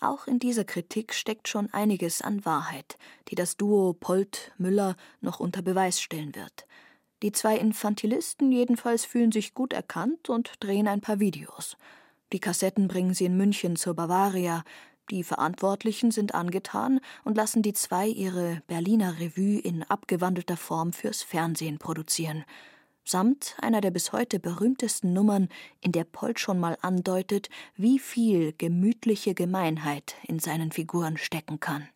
Auch 0.00 0.26
in 0.26 0.38
dieser 0.38 0.64
Kritik 0.64 1.12
steckt 1.12 1.46
schon 1.46 1.72
einiges 1.72 2.22
an 2.22 2.44
Wahrheit, 2.46 2.96
die 3.28 3.34
das 3.34 3.58
Duo 3.58 3.92
Polt-Müller 3.92 4.96
noch 5.20 5.40
unter 5.40 5.60
Beweis 5.60 6.00
stellen 6.00 6.34
wird. 6.34 6.66
Die 7.22 7.32
zwei 7.32 7.58
Infantilisten 7.58 8.50
jedenfalls 8.50 9.04
fühlen 9.04 9.30
sich 9.30 9.52
gut 9.52 9.74
erkannt 9.74 10.30
und 10.30 10.52
drehen 10.60 10.88
ein 10.88 11.02
paar 11.02 11.20
Videos. 11.20 11.76
Die 12.32 12.40
Kassetten 12.40 12.88
bringen 12.88 13.12
sie 13.12 13.26
in 13.26 13.36
München 13.36 13.76
zur 13.76 13.94
Bavaria. 13.94 14.64
Die 15.10 15.22
Verantwortlichen 15.22 16.12
sind 16.12 16.34
angetan 16.34 17.00
und 17.24 17.36
lassen 17.36 17.60
die 17.60 17.74
zwei 17.74 18.06
ihre 18.06 18.62
Berliner 18.68 19.18
Revue 19.18 19.58
in 19.58 19.82
abgewandelter 19.82 20.56
Form 20.56 20.94
fürs 20.94 21.22
Fernsehen 21.22 21.78
produzieren 21.78 22.44
samt 23.10 23.56
einer 23.60 23.80
der 23.80 23.90
bis 23.90 24.12
heute 24.12 24.38
berühmtesten 24.38 25.12
Nummern, 25.12 25.48
in 25.80 25.92
der 25.92 26.04
Polt 26.04 26.38
schon 26.38 26.58
mal 26.60 26.78
andeutet, 26.80 27.48
wie 27.76 27.98
viel 27.98 28.52
gemütliche 28.52 29.34
Gemeinheit 29.34 30.14
in 30.26 30.38
seinen 30.38 30.72
Figuren 30.72 31.16
stecken 31.16 31.60
kann. 31.60 31.88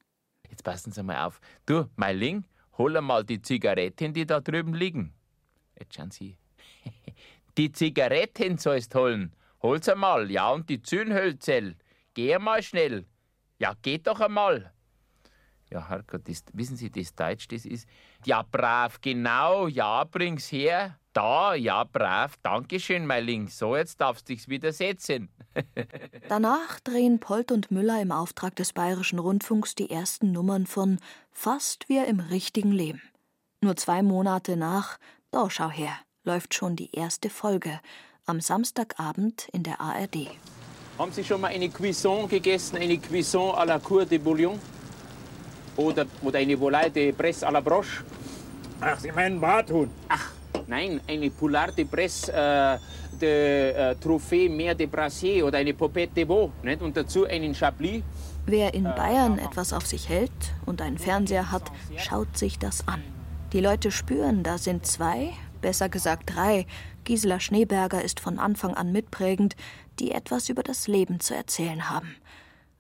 Jetzt 0.51 0.65
passen 0.65 0.93
Sie 0.93 1.03
mal 1.03 1.25
auf. 1.25 1.41
Du, 1.67 1.89
Meiling, 1.97 2.45
hol 2.79 3.01
mal 3.01 3.25
die 3.25 3.41
Zigaretten, 3.41 4.13
die 4.13 4.27
da 4.27 4.41
drüben 4.41 4.75
liegen. 4.75 5.15
Jetzt 5.79 5.95
schauen 5.95 6.11
Sie. 6.11 6.37
Die 7.57 7.71
Zigaretten 7.71 8.59
sollst 8.59 8.97
holen. 8.97 9.33
Hol's 9.63 9.89
einmal, 9.89 10.29
ja, 10.29 10.51
und 10.51 10.69
die 10.69 10.83
Zündhölzel. 10.83 11.77
Geh 12.13 12.37
mal 12.39 12.65
schnell. 12.65 13.07
Ja, 13.61 13.75
geht 13.81 14.09
doch 14.09 14.19
einmal. 14.21 14.74
Ja, 15.75 15.89
Herrgott, 15.89 16.29
das, 16.29 16.45
wissen 16.53 16.77
Sie, 16.77 16.89
das 16.89 17.17
Deutsch, 17.17 17.49
das 17.49 17.67
ist. 17.67 17.89
Ja, 18.25 18.45
brav, 18.49 19.01
genau, 19.01 19.67
ja, 19.67 20.05
bring's 20.05 20.53
her. 20.53 20.97
Da, 21.13 21.55
ja, 21.55 21.83
brav, 21.83 22.37
Dankeschön, 22.45 23.07
mein 23.07 23.25
Ling. 23.25 23.49
So, 23.49 23.75
jetzt 23.75 24.01
darfst 24.01 24.29
du 24.29 24.35
dich 24.35 24.49
wieder 24.49 24.73
setzen. 24.73 25.31
Danach 26.29 26.79
drehen 26.79 27.19
Polt 27.19 27.51
und 27.51 27.73
Müller 27.73 28.01
im 28.01 28.13
Auftrag 28.13 28.55
des 28.55 28.73
Bayerischen 28.73 29.19
Rundfunks 29.19 29.75
die 29.75 29.91
ersten 29.91 30.31
Nummern 30.31 30.69
von 30.69 31.01
Fast 31.33 31.89
wie 31.89 31.99
im 31.99 32.21
richtigen 32.21 32.71
Leben. 32.71 33.03
Nur 33.61 33.75
zwei 33.75 34.03
Monate 34.03 34.57
nach 34.57 34.99
Da 35.33 35.51
schau 35.51 35.71
her 35.71 35.99
läuft 36.23 36.55
schon 36.55 36.77
die 36.77 36.93
erste 36.93 37.31
Folge 37.31 37.81
am 38.27 38.41
Samstagabend 38.41 39.49
in 39.53 39.65
der 39.65 39.81
ARD. 39.81 40.29
Haben 40.99 41.11
Sie 41.11 41.25
schon 41.25 41.41
mal 41.41 41.49
eine 41.49 41.69
Cuisson 41.69 42.29
gegessen, 42.29 42.77
eine 42.77 42.97
Cuisson 42.99 43.53
à 43.57 43.67
la 43.67 43.81
Cour 43.81 44.07
de 44.07 44.19
Bouillon? 44.19 44.57
Oder, 45.77 46.07
oder 46.23 46.39
eine 46.39 46.59
Volaille 46.59 46.91
de 46.91 47.13
Presse 47.13 47.47
à 47.47 47.51
la 47.51 47.61
Broche? 47.61 48.05
Ach, 48.81 48.99
Sie 48.99 49.13
meinen 49.13 49.41
Barthuhn? 49.41 49.91
Ach, 50.09 50.31
Nein, 50.67 51.01
eine 51.07 51.31
Poulard 51.31 51.77
de 51.77 51.85
Presse 51.85 52.33
äh, 52.33 52.79
de 53.21 53.73
äh, 53.73 53.95
Trophée 53.97 54.49
Mer 54.49 54.75
de 54.75 54.87
Brassier 54.87 55.45
oder 55.45 55.59
eine 55.59 55.75
Popette 55.75 56.15
de 56.15 56.25
Beau. 56.25 56.53
Nicht? 56.63 56.83
Und 56.83 56.97
dazu 56.97 57.25
einen 57.25 57.55
Chablis. 57.55 58.03
Wer 58.47 58.75
in 58.75 58.85
Bayern 58.85 59.39
etwas 59.39 59.73
auf 59.73 59.87
sich 59.87 60.09
hält 60.09 60.31
und 60.67 60.83
einen 60.83 60.99
Fernseher 60.99 61.51
hat, 61.51 61.71
schaut 61.97 62.37
sich 62.37 62.59
das 62.59 62.87
an. 62.87 63.03
Die 63.53 63.61
Leute 63.61 63.91
spüren, 63.91 64.43
da 64.43 64.59
sind 64.59 64.87
zwei, 64.87 65.33
besser 65.63 65.89
gesagt 65.89 66.35
drei. 66.35 66.67
Gisela 67.05 67.41
Schneeberger 67.41 68.03
ist 68.03 68.21
von 68.21 68.39
Anfang 68.39 68.75
an 68.75 68.93
mitprägend, 68.93 69.57
die 69.99 70.11
etwas 70.11 70.49
über 70.49 70.63
das 70.63 70.89
Leben 70.89 71.21
zu 71.21 71.35
erzählen 71.35 71.89
haben. 71.89 72.17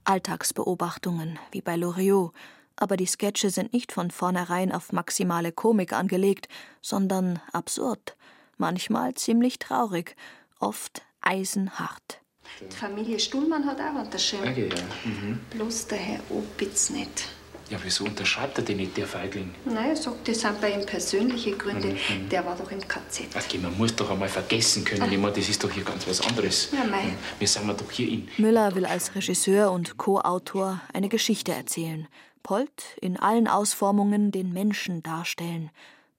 Alltagsbeobachtungen, 0.05 1.39
wie 1.53 1.63
bei 1.63 1.77
Loriot, 1.77 2.33
aber 2.77 2.97
die 2.97 3.07
Sketche 3.07 3.51
sind 3.51 3.73
nicht 3.73 3.93
von 3.93 4.11
vornherein 4.11 4.73
auf 4.73 4.93
maximale 4.93 5.53
Komik 5.53 5.93
angelegt, 5.93 6.49
sondern 6.81 7.41
absurd, 7.53 8.17
manchmal 8.59 9.15
ziemlich 9.15 9.59
traurig, 9.59 10.17
oft 10.61 11.03
eisenhart. 11.21 12.21
Die 12.61 12.77
Familie 12.77 13.19
Stuhlmann 13.19 13.67
hat 13.67 13.81
auch 13.81 14.03
unterschrieben. 14.03 14.49
Okay, 14.49 14.69
ja. 14.69 15.11
Mhm. 15.11 15.41
Bloß 15.51 15.87
der 15.89 15.99
Herr 15.99 16.21
Opitz 16.31 16.91
nicht. 16.91 17.29
Ja, 17.71 17.79
wieso 17.83 18.05
unterschreibt 18.05 18.59
er 18.59 18.65
denn 18.65 18.77
nicht, 18.77 18.97
der 18.97 19.07
Feigling? 19.07 19.55
Nein, 19.65 19.89
er 19.89 19.97
sagt, 19.97 20.29
das 20.29 20.41
sind 20.41 20.61
bei 20.61 20.73
ihm 20.73 20.85
persönliche 20.85 21.53
Gründe. 21.53 21.89
Mhm. 21.89 22.29
Der 22.29 22.45
war 22.45 22.55
doch 22.57 22.71
im 22.71 22.87
KZ. 22.87 23.35
Okay, 23.35 23.59
man 23.59 23.77
muss 23.79 23.97
doch 23.97 24.11
einmal 24.11 24.29
vergessen 24.29 24.85
können. 24.85 25.11
Ich 25.11 25.19
meine, 25.19 25.35
das 25.35 25.49
ist 25.49 25.65
doch 25.65 25.71
hier 25.71 25.83
ganz 25.83 26.07
was 26.07 26.21
anderes. 26.21 26.69
Ja, 26.73 26.85
mei. 26.85 27.17
Wir 27.39 27.49
sind 27.49 27.69
doch 27.69 27.91
hier 27.91 28.09
in. 28.09 28.29
Müller 28.37 28.75
will 28.75 28.85
als 28.85 29.15
Regisseur 29.15 29.73
und 29.73 29.97
Co-Autor 29.97 30.83
eine 30.93 31.09
Geschichte 31.09 31.53
erzählen. 31.53 32.07
Polt 32.45 32.97
in 33.01 33.19
allen 33.19 33.49
Ausformungen 33.49 34.31
den 34.31 34.53
Menschen 34.53 35.03
darstellen. 35.03 35.71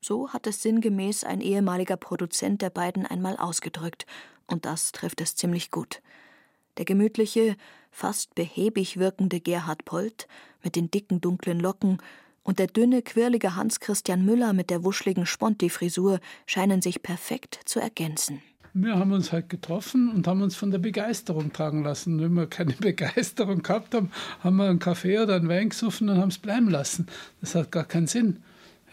So 0.02 0.34
hat 0.34 0.48
es 0.48 0.62
sinngemäß 0.62 1.24
ein 1.24 1.40
ehemaliger 1.40 1.96
Produzent 1.96 2.62
der 2.62 2.72
beiden 2.72 3.06
einmal 3.06 3.38
ausgedrückt, 3.38 4.06
und 4.48 4.66
das 4.66 4.92
trifft 4.92 5.22
es 5.22 5.36
ziemlich 5.38 5.72
gut. 5.72 6.02
Der 6.78 6.84
gemütliche, 6.84 7.56
fast 7.92 8.36
behäbig 8.36 8.98
wirkende 8.98 9.40
Gerhard 9.40 9.86
Polt 9.86 10.28
mit 10.62 10.76
den 10.76 10.92
dicken 10.92 11.22
dunklen 11.22 11.60
Locken 11.62 12.00
und 12.44 12.60
der 12.60 12.68
dünne, 12.68 13.02
quirlige 13.02 13.56
Hans 13.56 13.80
Christian 13.80 14.26
Müller 14.26 14.52
mit 14.52 14.70
der 14.70 14.84
wuschligen 14.84 15.26
Sponti-Frisur 15.26 16.20
scheinen 16.46 16.82
sich 16.82 17.02
perfekt 17.02 17.60
zu 17.66 17.80
ergänzen 17.80 18.42
wir 18.76 19.00
haben 19.00 19.14
uns 19.14 19.32
halt 19.32 19.50
getroffen 19.50 20.10
und 20.10 20.28
haben 20.28 20.42
uns 20.42 20.56
von 20.56 20.70
der 20.70 20.80
Begeisterung 20.80 21.54
tragen 21.54 21.84
lassen. 21.84 22.20
Wenn 22.20 22.34
wir 22.34 22.46
keine 22.46 22.74
Begeisterung 22.80 23.64
gehabt 23.64 23.96
haben, 23.96 24.12
haben 24.44 24.58
wir 24.58 24.70
einen 24.70 24.80
Kaffee 24.80 25.18
oder 25.20 25.36
einen 25.36 25.48
Wein 25.48 25.70
gesoffen 25.70 26.10
und 26.10 26.18
haben 26.18 26.30
es 26.30 26.38
bleiben 26.38 26.70
lassen. 26.70 27.08
Das 27.40 27.56
hat 27.56 27.72
gar 27.72 27.86
keinen 27.86 28.08
Sinn. 28.08 28.44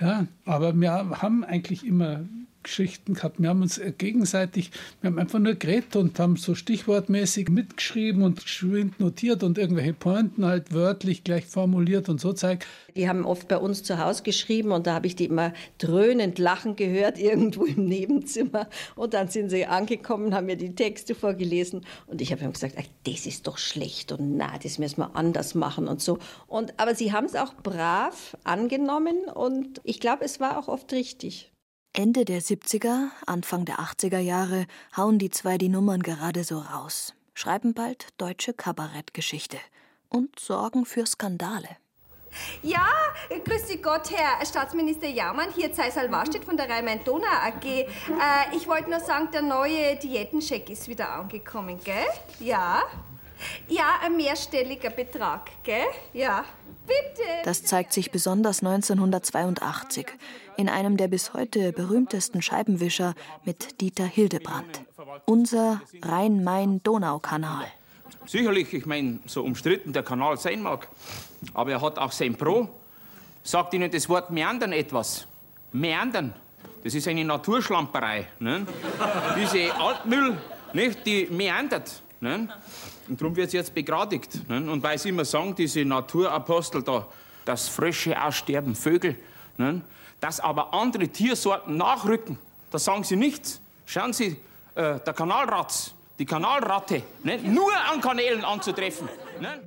Ja, 0.01 0.27
aber 0.45 0.73
wir 0.75 0.93
haben 0.93 1.45
eigentlich 1.45 1.85
immer 1.85 2.21
Geschichten 2.63 3.15
gehabt. 3.15 3.41
Wir 3.41 3.49
haben 3.49 3.63
uns 3.63 3.79
äh, 3.79 3.93
gegenseitig, 3.97 4.71
wir 5.01 5.11
haben 5.11 5.19
einfach 5.19 5.39
nur 5.39 5.55
geredet 5.55 5.97
und 5.97 6.19
haben 6.19 6.37
so 6.37 6.55
stichwortmäßig 6.55 7.49
mitgeschrieben 7.49 8.23
und 8.23 8.43
geschwind 8.43 9.01
notiert 9.01 9.43
und 9.43 9.59
irgendwelche 9.59 9.93
Pointen 9.93 10.45
halt 10.45 10.73
wörtlich 10.73 11.25
gleich 11.25 11.47
formuliert 11.47 12.09
und 12.09 12.21
so 12.21 12.33
zeigt. 12.33 12.67
Die 12.97 13.09
haben 13.09 13.25
oft 13.25 13.49
bei 13.49 13.57
uns 13.57 13.83
zu 13.83 13.99
Hause 13.99 14.23
geschrieben 14.23 14.73
und 14.73 14.87
da 14.87 14.95
habe 14.95 15.07
ich 15.07 15.17
die 15.17 15.27
immer 15.27 15.53
dröhnend 15.79 16.39
lachen 16.39 16.77
gehört 16.77 17.19
irgendwo 17.21 17.65
im 17.65 17.87
Nebenzimmer. 17.87 18.69
Und 18.97 19.15
dann 19.15 19.29
sind 19.29 19.51
sie 19.51 19.67
angekommen, 19.67 20.35
haben 20.35 20.47
mir 20.47 20.57
die 20.57 20.75
Texte 20.75 21.15
vorgelesen 21.15 21.85
und 22.07 22.21
ich 22.21 22.33
habe 22.33 22.45
ihm 22.45 22.53
gesagt, 22.53 22.77
das 23.05 23.27
ist 23.27 23.47
doch 23.47 23.59
schlecht 23.59 24.13
und 24.13 24.37
na, 24.37 24.59
das 24.63 24.79
müssen 24.79 24.99
wir 24.99 25.17
anders 25.17 25.55
machen 25.55 25.89
und 25.89 26.01
so. 26.01 26.19
Und 26.47 26.79
aber 26.79 26.95
sie 26.95 27.13
haben 27.13 27.27
es 27.27 27.35
auch 27.35 27.55
brav 27.55 28.37
angenommen 28.45 29.25
und 29.35 29.81
ich 29.85 30.01
glaube, 30.01 30.25
es 30.25 30.41
war 30.41 30.59
auch 30.59 30.69
oft 30.69 30.93
richtig. 30.93 31.53
Ende 31.95 32.25
der 32.25 32.41
70er, 32.41 33.11
Anfang 33.27 33.67
der 33.67 33.79
80er 33.79 34.19
Jahre 34.19 34.67
hauen 34.97 35.19
die 35.19 35.29
zwei 35.29 35.59
die 35.59 35.69
Nummern 35.69 36.03
gerade 36.03 36.43
so 36.43 36.59
raus, 36.59 37.13
schreiben 37.35 37.75
bald 37.75 38.09
deutsche 38.17 38.55
Kabarettgeschichte 38.55 39.59
und 40.09 40.41
sorgen 40.41 40.87
für 40.87 41.05
Skandale. 41.05 41.69
Ja, 42.63 42.87
grüß 43.29 43.69
Sie 43.69 43.83
Gott, 43.83 44.11
Herr 44.11 44.43
Staatsminister 44.47 45.07
Jaumann, 45.07 45.53
hier 45.55 45.71
Zeisal 45.75 46.11
Warstedt 46.11 46.47
von 46.47 46.57
der 46.57 46.71
Rhein-Main-Donau 46.71 47.27
AG. 47.27 47.63
Äh, 47.63 47.87
ich 48.57 48.67
wollte 48.67 48.89
nur 48.89 49.01
sagen, 49.01 49.29
der 49.31 49.43
neue 49.43 49.97
Diätencheck 49.97 50.71
ist 50.71 50.89
wieder 50.89 51.11
angekommen, 51.11 51.79
gell? 51.85 52.07
Ja. 52.41 52.85
Ja, 53.69 54.01
ein 54.03 54.17
mehrstelliger 54.17 54.91
Betrag, 54.91 55.51
gell? 55.65 55.87
Ja. 56.13 56.45
Bitte. 56.87 57.29
Das 57.45 57.63
zeigt 57.63 57.93
sich 57.93 58.11
besonders 58.11 58.61
1982 58.61 60.07
in 60.57 60.69
einem 60.69 60.97
der 60.97 61.09
bis 61.09 61.33
heute 61.33 61.73
berühmtesten 61.73 62.43
Scheibenwischer 62.43 63.15
mit 63.45 63.81
Dieter 63.81 64.05
Hildebrandt. 64.05 64.83
Unser 65.25 65.81
Rhein-Main-Donau-Kanal. 66.03 67.67
Sicherlich, 68.27 68.73
ich 68.73 68.87
meine, 68.87 69.21
so 69.27 69.43
umstritten 69.43 69.93
der 69.93 70.03
Kanal 70.03 70.37
sein 70.39 70.63
mag, 70.63 70.89
aber 71.55 71.73
er 71.73 71.81
hat 71.81 71.99
auch 71.99 72.13
sein 72.13 72.37
Pro. 72.37 72.69
Sagt 73.43 73.75
Ihnen 73.75 73.91
das 73.91 74.09
Wort 74.09 74.31
Meandern 74.31 74.73
etwas? 74.73 75.27
Meandern, 75.73 76.35
das 76.85 76.95
ist 76.95 77.09
eine 77.09 77.25
Naturschlamperei. 77.25 78.27
Ne? 78.39 78.67
Diese 79.37 79.75
Altmüll, 79.75 80.37
nicht, 80.73 81.07
die 81.07 81.27
meandert. 81.31 82.03
Ne? 82.21 82.49
Und 83.09 83.21
darum 83.21 83.35
wird 83.37 83.51
sie 83.51 83.57
jetzt 83.57 83.75
begradigt. 83.75 84.49
Ne? 84.49 84.71
Und 84.71 84.83
weil 84.83 84.99
sie 84.99 85.11
immer 85.11 85.25
sagen, 85.25 85.55
diese 85.55 85.85
Naturapostel 85.85 86.83
da, 86.83 87.07
dass 87.45 87.69
Frösche 87.69 88.21
aussterben, 88.21 88.75
Vögel, 88.75 89.17
ne? 89.57 89.83
dass 90.21 90.41
aber 90.41 90.73
andere 90.73 91.09
Tiersorten 91.09 91.77
nachrücken, 91.77 92.39
da 92.71 92.79
sagen 92.79 93.05
sie 93.05 93.17
nichts. 93.17 93.61
Schauen 93.85 94.13
Sie, 94.13 94.37
äh, 94.75 95.01
der 95.01 95.13
Kanalratz, 95.13 95.93
die 96.19 96.25
Kanalratte, 96.25 97.03
ne? 97.25 97.39
nur 97.39 97.73
an 97.93 98.01
Kanälen 98.01 98.45
anzutreffen. 98.45 99.09
Ne? 99.41 99.61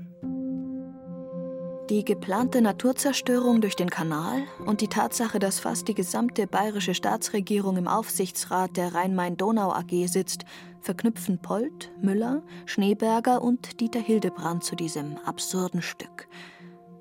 Die 1.92 2.04
geplante 2.04 2.62
Naturzerstörung 2.62 3.62
durch 3.62 3.75
den 3.75 3.92
Kanal 3.92 4.42
und 4.65 4.82
die 4.82 4.88
Tatsache, 4.88 5.38
dass 5.38 5.60
fast 5.60 5.88
die 5.88 5.94
gesamte 5.94 6.48
bayerische 6.48 6.96
Staatsregierung 6.96 7.77
im 7.77 7.88
Aufsichtsrat 7.88 8.75
der 8.75 8.96
Rhein-Main-Donau 8.96 9.72
AG 9.72 10.08
sitzt, 10.08 10.46
verknüpfen 10.86 11.39
Polt, 11.39 11.92
Müller, 12.00 12.44
Schneeberger 12.68 13.42
und 13.42 13.80
Dieter 13.80 14.00
Hildebrand 14.00 14.63
zu 14.63 14.75
diesem 14.75 15.18
absurden 15.25 15.82
Stück. 15.82 16.27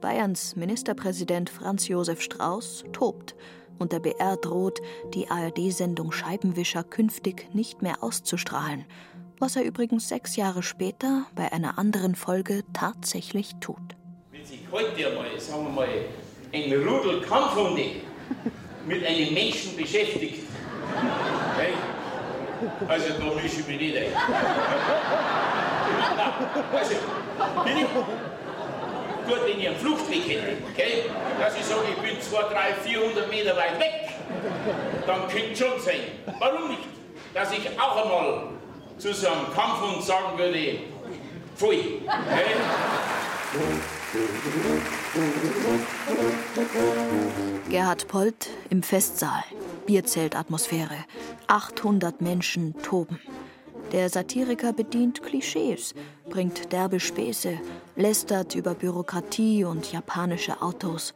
Bayerns 0.01 0.57
Ministerpräsident 0.57 1.51
Franz 1.51 1.87
Josef 1.87 2.23
Strauß 2.23 2.85
tobt 2.93 3.37
und 3.79 3.93
der 3.93 4.01
BR 4.01 4.37
droht, 4.39 4.81
die 5.13 5.31
ARD-Sendung 5.31 6.13
Scheibenwischer 6.13 6.83
künftig 6.83 7.55
nicht 7.55 7.83
mehr 7.83 8.03
auszustrahlen, 8.03 8.87
was 9.39 9.57
er 9.57 9.65
übrigens 9.65 10.09
sechs 10.09 10.37
Jahre 10.37 10.63
später 10.63 11.27
bei 11.35 11.53
einer 11.53 11.79
anderen 11.79 12.15
Folge 12.15 12.63
tatsächlich 12.73 13.53
tut. 13.61 13.97
Wenn 14.33 14.47
sich 14.47 14.61
heute 14.73 15.09
einmal, 15.09 15.39
sagen 15.39 15.65
wir 15.65 15.71
mal, 15.71 15.89
ein 16.53 16.73
Rudel 16.73 17.21
Kampfhunde 17.21 17.85
mit 18.87 19.05
einem 19.05 19.35
Menschen 19.35 19.77
beschäftigt, 19.77 20.45
okay? 21.55 21.75
Also 22.89 23.07
da 23.19 23.35
mische 23.35 23.61
ich 23.61 23.67
mich 23.67 23.81
nicht 23.81 23.97
ein. 23.97 24.13
Also, 26.73 26.95
bin 27.65 27.77
ich, 27.79 27.87
gut, 29.27 29.41
ich 29.49 29.69
einen 29.69 29.77
Fluchtweg 29.77 30.29
hätte, 30.29 30.57
okay? 30.73 31.05
dass 31.41 31.57
ich 31.57 31.65
sage, 31.65 31.81
ich 31.91 31.97
bin 31.97 32.21
200, 32.21 32.53
300, 32.53 32.79
400 32.85 33.31
Meter 33.31 33.57
weit 33.57 33.79
weg, 33.81 34.11
dann 35.07 35.29
könnte 35.29 35.57
schon 35.57 35.81
sein. 35.81 36.01
Warum 36.39 36.69
nicht? 36.69 36.83
Dass 37.33 37.53
ich 37.53 37.69
auch 37.79 38.03
einmal 38.03 38.49
zu 38.99 39.13
so 39.13 39.27
einem 39.27 39.53
Kampfhund 39.55 40.03
sagen 40.05 40.39
würde, 40.39 40.79
pfui. 41.57 42.01
Okay? 42.07 42.55
Gerhard 47.71 48.09
Polt 48.09 48.51
im 48.71 48.83
Festsaal. 48.83 49.45
Bierzeltatmosphäre. 49.87 50.97
800 51.47 52.21
Menschen 52.21 52.75
toben. 52.83 53.21
Der 53.93 54.09
Satiriker 54.09 54.73
bedient 54.73 55.23
Klischees, 55.23 55.95
bringt 56.29 56.73
derbe 56.73 56.99
Späße, 56.99 57.61
lästert 57.95 58.57
über 58.57 58.75
Bürokratie 58.75 59.65
und 59.65 59.93
japanische 59.93 60.61
Autos. 60.61 61.15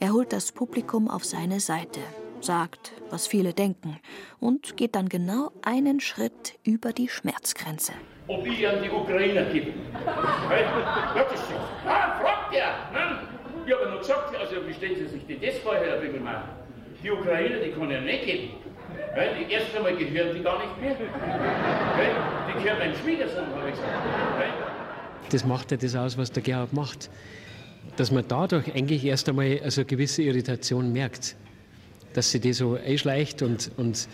Er 0.00 0.12
holt 0.12 0.32
das 0.32 0.50
Publikum 0.50 1.08
auf 1.08 1.24
seine 1.24 1.60
Seite, 1.60 2.00
sagt, 2.40 2.92
was 3.10 3.28
viele 3.28 3.52
denken 3.52 4.00
und 4.40 4.76
geht 4.76 4.96
dann 4.96 5.08
genau 5.08 5.52
einen 5.62 6.00
Schritt 6.00 6.58
über 6.64 6.92
die 6.92 7.08
Schmerzgrenze. 7.08 7.92
ob 8.28 8.44
ich 8.44 8.66
an 8.66 8.82
die 8.82 8.90
Ukrainer 8.90 9.44
gebe. 9.44 9.72
Das 10.04 11.32
ist 11.32 11.48
so. 11.48 11.54
Ah, 11.88 12.18
fragt 12.20 12.52
er. 12.54 12.90
Ne? 12.92 13.20
Ich 13.66 13.72
habe 13.72 13.90
noch 13.90 13.98
gesagt, 13.98 14.34
also 14.36 14.65
wie 14.65 14.65
stellen 14.76 14.96
Sie 14.96 15.06
sich 15.06 15.26
denn 15.26 15.40
das 15.40 15.58
vor, 15.58 15.74
Herr 15.74 15.98
Bimmelmann? 15.98 16.42
Die 17.02 17.10
Ukrainer, 17.10 17.56
die 17.58 17.70
kann 17.70 17.90
ich 17.90 18.00
nicht 18.00 18.24
geben. 18.24 18.48
Weil 19.14 19.30
die 19.36 19.52
erst 19.52 19.74
einmal 19.74 19.96
gehören 19.96 20.36
die 20.36 20.42
gar 20.42 20.58
nicht 20.58 20.80
mehr. 20.80 20.96
Weil 20.98 22.10
die 22.48 22.62
gehören 22.62 22.78
meinem 22.78 22.94
Schwiegersohn, 22.94 23.46
habe 23.54 23.68
ich 23.68 23.74
gesagt. 23.74 24.04
Weil, 24.38 24.48
Das 25.30 25.44
macht 25.44 25.70
ja 25.70 25.76
das 25.76 25.94
aus, 25.94 26.18
was 26.18 26.32
der 26.32 26.42
Gerhard 26.42 26.72
macht. 26.72 27.10
Dass 27.96 28.10
man 28.10 28.24
dadurch 28.26 28.74
eigentlich 28.74 29.04
erst 29.04 29.28
einmal 29.28 29.60
also 29.62 29.80
eine 29.80 29.86
gewisse 29.86 30.22
Irritation 30.22 30.92
merkt. 30.92 31.36
Dass 32.14 32.30
sie 32.30 32.40
die 32.40 32.52
so 32.52 32.74
einschleicht 32.74 33.42
und, 33.42 33.70
und 33.76 34.08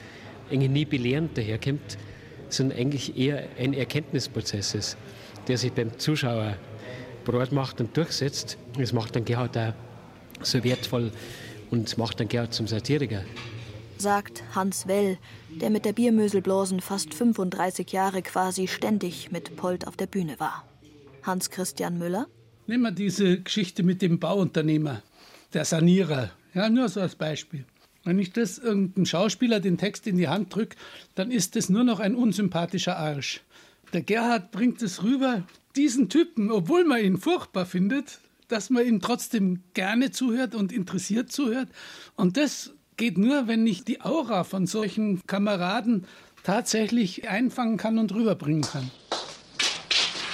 eigentlich 0.50 0.70
nie 0.70 0.84
belehrend 0.84 1.36
daherkommt, 1.36 1.98
sondern 2.48 2.78
eigentlich 2.78 3.16
eher 3.16 3.44
ein 3.58 3.72
Erkenntnisprozess 3.72 4.74
ist, 4.74 4.98
der 5.48 5.56
sich 5.56 5.72
beim 5.72 5.98
Zuschauer 5.98 6.56
breit 7.24 7.52
macht 7.52 7.80
und 7.80 7.96
durchsetzt. 7.96 8.58
Das 8.76 8.92
macht 8.92 9.16
dann 9.16 9.24
Gerhard 9.24 9.56
auch 9.56 9.72
so 10.46 10.62
wertvoll 10.64 11.10
und 11.70 11.96
macht 11.98 12.20
dann 12.20 12.28
Gerhard 12.28 12.54
zum 12.54 12.66
Satiriker. 12.66 13.24
sagt 13.98 14.42
Hans 14.54 14.86
Well, 14.86 15.16
der 15.60 15.70
mit 15.70 15.84
der 15.84 15.92
Biermöselblasen 15.92 16.80
fast 16.80 17.14
35 17.14 17.92
Jahre 17.92 18.22
quasi 18.22 18.66
ständig 18.66 19.30
mit 19.30 19.56
Polt 19.56 19.86
auf 19.86 19.96
der 19.96 20.06
Bühne 20.06 20.38
war. 20.40 20.64
Hans 21.22 21.50
Christian 21.50 21.98
Müller, 21.98 22.26
Nehmen 22.66 22.82
wir 22.84 22.92
diese 22.92 23.40
Geschichte 23.40 23.82
mit 23.82 24.02
dem 24.02 24.18
Bauunternehmer, 24.20 25.02
der 25.52 25.64
Sanierer. 25.64 26.30
Ja, 26.54 26.68
nur 26.68 26.88
so 26.88 27.00
als 27.00 27.16
Beispiel. 27.16 27.64
Wenn 28.04 28.18
ich 28.18 28.32
das 28.32 28.58
irgendeinem 28.58 29.06
Schauspieler 29.06 29.60
den 29.60 29.78
Text 29.78 30.06
in 30.06 30.16
die 30.16 30.28
Hand 30.28 30.54
drücke, 30.54 30.76
dann 31.14 31.30
ist 31.30 31.56
es 31.56 31.68
nur 31.68 31.84
noch 31.84 32.00
ein 32.00 32.14
unsympathischer 32.14 32.96
Arsch. 32.96 33.42
Der 33.92 34.02
Gerhard 34.02 34.50
bringt 34.52 34.80
es 34.82 35.02
rüber, 35.02 35.42
diesen 35.76 36.08
Typen, 36.08 36.50
obwohl 36.50 36.84
man 36.84 37.00
ihn 37.00 37.18
furchtbar 37.18 37.66
findet, 37.66 38.20
dass 38.52 38.70
man 38.70 38.86
ihm 38.86 39.00
trotzdem 39.00 39.62
gerne 39.74 40.10
zuhört 40.10 40.54
und 40.54 40.72
interessiert 40.72 41.32
zuhört. 41.32 41.68
Und 42.14 42.36
das 42.36 42.72
geht 42.96 43.18
nur, 43.18 43.48
wenn 43.48 43.66
ich 43.66 43.84
die 43.84 44.02
Aura 44.02 44.44
von 44.44 44.66
solchen 44.66 45.26
Kameraden 45.26 46.06
tatsächlich 46.44 47.28
einfangen 47.28 47.78
kann 47.78 47.98
und 47.98 48.12
rüberbringen 48.12 48.62
kann. 48.62 48.90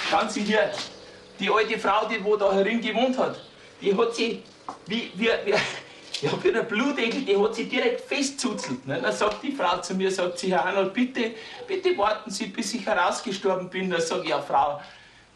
Schauen 0.09 0.29
Sie 0.29 0.41
hier, 0.41 0.71
die 1.39 1.49
alte 1.49 1.79
Frau, 1.79 2.07
die 2.07 2.23
wo 2.23 2.35
da 2.35 2.53
herin 2.53 2.81
gewohnt 2.81 3.17
hat, 3.17 3.39
die 3.81 3.95
hat 3.95 4.13
sie, 4.15 4.43
wie, 4.87 5.11
wie, 5.15 5.29
wie, 5.45 5.51
ja, 6.21 6.31
wie 6.43 6.51
der 6.51 6.63
Blutegel, 6.63 7.21
die 7.21 7.37
hat 7.37 7.55
sie 7.55 7.65
direkt 7.65 8.01
festzuzelt. 8.01 8.85
Ne? 8.85 8.99
Dann 9.01 9.13
sagt 9.13 9.41
die 9.43 9.51
Frau 9.51 9.77
zu 9.77 9.95
mir, 9.95 10.11
sagt 10.11 10.39
sie, 10.39 10.51
Herr 10.51 10.65
Arnold, 10.65 10.93
bitte, 10.93 11.31
bitte 11.67 11.97
warten 11.97 12.29
Sie, 12.29 12.47
bis 12.47 12.73
ich 12.73 12.85
herausgestorben 12.85 13.69
bin. 13.69 13.89
Dann 13.89 14.01
sage 14.01 14.23
ich, 14.23 14.29
ja, 14.29 14.41
Frau, 14.41 14.81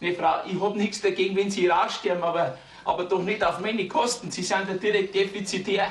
ne, 0.01 0.13
Frau, 0.13 0.41
ich 0.45 0.59
hab 0.59 0.75
nichts 0.75 1.01
dagegen, 1.01 1.35
wenn 1.35 1.49
Sie 1.49 1.67
raussterben, 1.67 2.23
aber, 2.23 2.57
aber 2.85 3.05
doch 3.05 3.23
nicht 3.23 3.43
auf 3.43 3.59
meine 3.59 3.87
Kosten. 3.87 4.31
Sie 4.31 4.43
sind 4.43 4.67
ja 4.67 4.75
direkt 4.75 5.15
defizitär. 5.15 5.87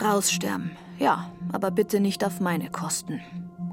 raussterben. 0.00 0.70
Ja, 0.98 1.30
aber 1.52 1.70
bitte 1.70 2.00
nicht 2.00 2.24
auf 2.24 2.40
meine 2.40 2.70
Kosten. 2.70 3.20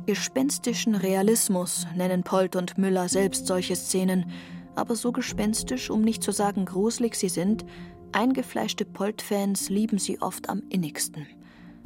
Gespenstischen 0.06 0.96
Realismus 0.96 1.88
nennen 1.96 2.24
Polt 2.24 2.56
und 2.56 2.78
Müller 2.78 3.10
selbst 3.10 3.48
solche 3.48 3.76
Szenen, 3.76 4.32
aber 4.76 4.96
so 4.96 5.12
gespenstisch, 5.12 5.90
um 5.90 6.02
nicht 6.02 6.22
zu 6.22 6.32
sagen 6.32 6.66
gruselig 6.66 7.16
sie 7.16 7.30
sind, 7.30 7.66
eingefleischte 8.12 8.86
Polt-Fans 8.86 9.70
lieben 9.70 9.98
sie 9.98 10.22
oft 10.22 10.50
am 10.50 10.62
innigsten. 10.70 11.26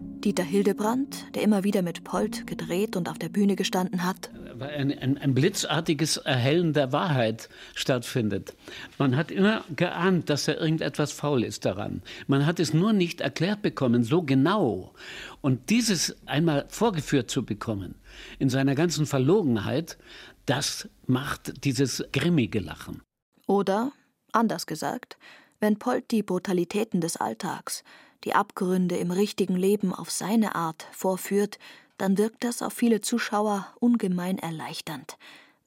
Dieter 0.02 0.44
Hildebrand, 0.44 1.34
der 1.36 1.44
immer 1.44 1.64
wieder 1.64 1.82
mit 1.82 2.04
Polt 2.04 2.46
gedreht 2.46 2.98
und 2.98 3.08
auf 3.08 3.18
der 3.18 3.30
Bühne 3.30 3.56
gestanden 3.56 4.04
hat, 4.04 4.30
weil 4.60 4.72
ein, 4.72 4.98
ein, 5.00 5.18
ein 5.18 5.34
blitzartiges 5.34 6.18
Erhellen 6.18 6.74
der 6.74 6.92
Wahrheit 6.92 7.50
stattfindet. 7.74 8.54
Man 8.98 9.16
hat 9.16 9.32
immer 9.32 9.64
geahnt, 9.76 10.30
dass 10.30 10.46
da 10.46 10.54
irgendetwas 10.54 11.14
faul 11.14 11.44
ist 11.44 11.66
daran. 11.66 12.02
Man 12.28 12.46
hat 12.46 12.60
es 12.60 12.74
nur 12.74 12.94
nicht 12.94 13.22
erklärt 13.22 13.62
bekommen, 13.62 14.04
so 14.04 14.22
genau. 14.22 14.94
Und 15.42 15.70
dieses 15.70 16.16
einmal 16.28 16.66
vorgeführt 16.68 17.32
zu 17.32 17.46
bekommen, 17.46 17.96
in 18.38 18.50
seiner 18.50 18.76
ganzen 18.76 19.06
Verlogenheit, 19.06 19.98
das 20.46 20.90
macht 21.06 21.64
dieses 21.64 22.04
grimmige 22.12 22.60
Lachen. 22.60 23.02
Oder, 23.48 23.94
anders 24.34 24.66
gesagt, 24.68 25.18
wenn 25.60 25.80
Polt 25.80 26.12
die 26.12 26.24
Brutalitäten 26.24 27.02
des 27.02 27.18
Alltags, 27.18 27.84
die 28.24 28.34
Abgründe 28.34 28.98
im 28.98 29.12
richtigen 29.12 29.56
Leben 29.56 29.94
auf 29.94 30.12
seine 30.12 30.56
Art 30.56 30.88
vorführt, 30.92 31.58
dann 31.98 32.18
wirkt 32.18 32.44
das 32.44 32.62
auf 32.62 32.74
viele 32.74 33.02
Zuschauer 33.02 33.68
ungemein 33.80 34.38
erleichternd, 34.38 35.18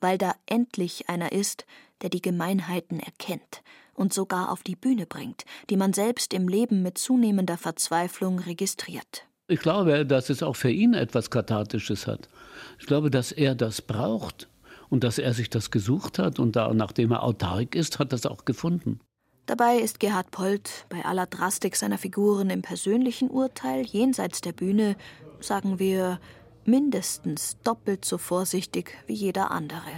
weil 0.00 0.18
da 0.18 0.34
endlich 0.46 1.08
einer 1.08 1.32
ist, 1.32 1.66
der 2.00 2.10
die 2.10 2.22
Gemeinheiten 2.22 3.00
erkennt 3.00 3.62
und 3.94 4.12
sogar 4.12 4.50
auf 4.50 4.62
die 4.62 4.76
Bühne 4.76 5.06
bringt, 5.06 5.44
die 5.70 5.76
man 5.76 5.92
selbst 5.92 6.34
im 6.34 6.48
Leben 6.48 6.82
mit 6.82 6.98
zunehmender 6.98 7.58
Verzweiflung 7.58 8.38
registriert. 8.38 9.26
Ich 9.48 9.60
glaube, 9.60 10.06
dass 10.06 10.30
es 10.30 10.42
auch 10.42 10.56
für 10.56 10.70
ihn 10.70 10.94
etwas 10.94 11.30
Kathartisches 11.30 12.06
hat. 12.06 12.28
Ich 12.78 12.86
glaube, 12.86 13.10
dass 13.10 13.32
er 13.32 13.54
das 13.54 13.82
braucht 13.82 14.48
und 14.88 15.04
dass 15.04 15.18
er 15.18 15.34
sich 15.34 15.50
das 15.50 15.70
gesucht 15.70 16.18
hat 16.18 16.38
und 16.38 16.56
da, 16.56 16.72
nachdem 16.72 17.12
er 17.12 17.22
autark 17.22 17.74
ist, 17.74 17.98
hat 17.98 18.12
das 18.12 18.24
auch 18.24 18.44
gefunden. 18.44 19.00
Dabei 19.46 19.78
ist 19.78 19.98
Gerhard 19.98 20.30
Polt 20.30 20.86
bei 20.88 21.04
aller 21.04 21.26
Drastik 21.26 21.74
seiner 21.74 21.98
Figuren 21.98 22.48
im 22.50 22.62
persönlichen 22.62 23.28
Urteil 23.28 23.84
jenseits 23.84 24.40
der 24.40 24.52
Bühne, 24.52 24.96
sagen 25.40 25.80
wir, 25.80 26.20
mindestens 26.64 27.56
doppelt 27.64 28.04
so 28.04 28.18
vorsichtig 28.18 28.96
wie 29.06 29.14
jeder 29.14 29.50
andere. 29.50 29.90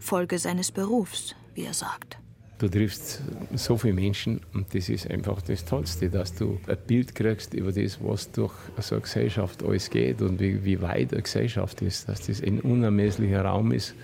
Folge 0.00 0.38
seines 0.38 0.72
Berufs, 0.72 1.36
wie 1.54 1.64
er 1.64 1.74
sagt. 1.74 2.18
Du 2.58 2.68
triffst 2.68 3.22
so 3.54 3.78
viele 3.78 3.94
Menschen 3.94 4.40
und 4.52 4.74
das 4.74 4.88
ist 4.88 5.08
einfach 5.08 5.40
das 5.40 5.64
Tollste, 5.64 6.10
dass 6.10 6.34
du 6.34 6.60
ein 6.66 6.76
Bild 6.86 7.14
kriegst 7.14 7.54
über 7.54 7.72
das, 7.72 8.02
was 8.02 8.30
durch 8.32 8.52
so 8.80 8.96
eine 8.96 9.02
Gesellschaft 9.02 9.62
alles 9.62 9.88
geht 9.88 10.20
und 10.20 10.40
wie, 10.40 10.62
wie 10.64 10.82
weit 10.82 11.12
eine 11.12 11.22
Gesellschaft 11.22 11.80
ist, 11.80 12.08
dass 12.08 12.26
das 12.26 12.42
ein 12.42 12.60
unermesslicher 12.60 13.42
Raum 13.44 13.72
ist 13.72 13.94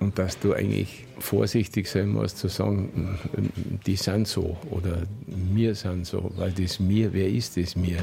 und 0.00 0.18
dass 0.18 0.38
du 0.38 0.52
eigentlich 0.52 1.04
vorsichtig 1.18 1.88
sein 1.88 2.08
musst 2.10 2.38
zu 2.38 2.48
sagen, 2.48 3.18
die 3.86 3.96
sind 3.96 4.28
so 4.28 4.56
oder 4.70 5.02
wir 5.26 5.74
sind 5.74 6.06
so, 6.06 6.30
weil 6.36 6.52
das 6.52 6.78
mir, 6.80 7.12
wer 7.12 7.28
ist 7.28 7.56
das 7.56 7.76
mir? 7.76 7.98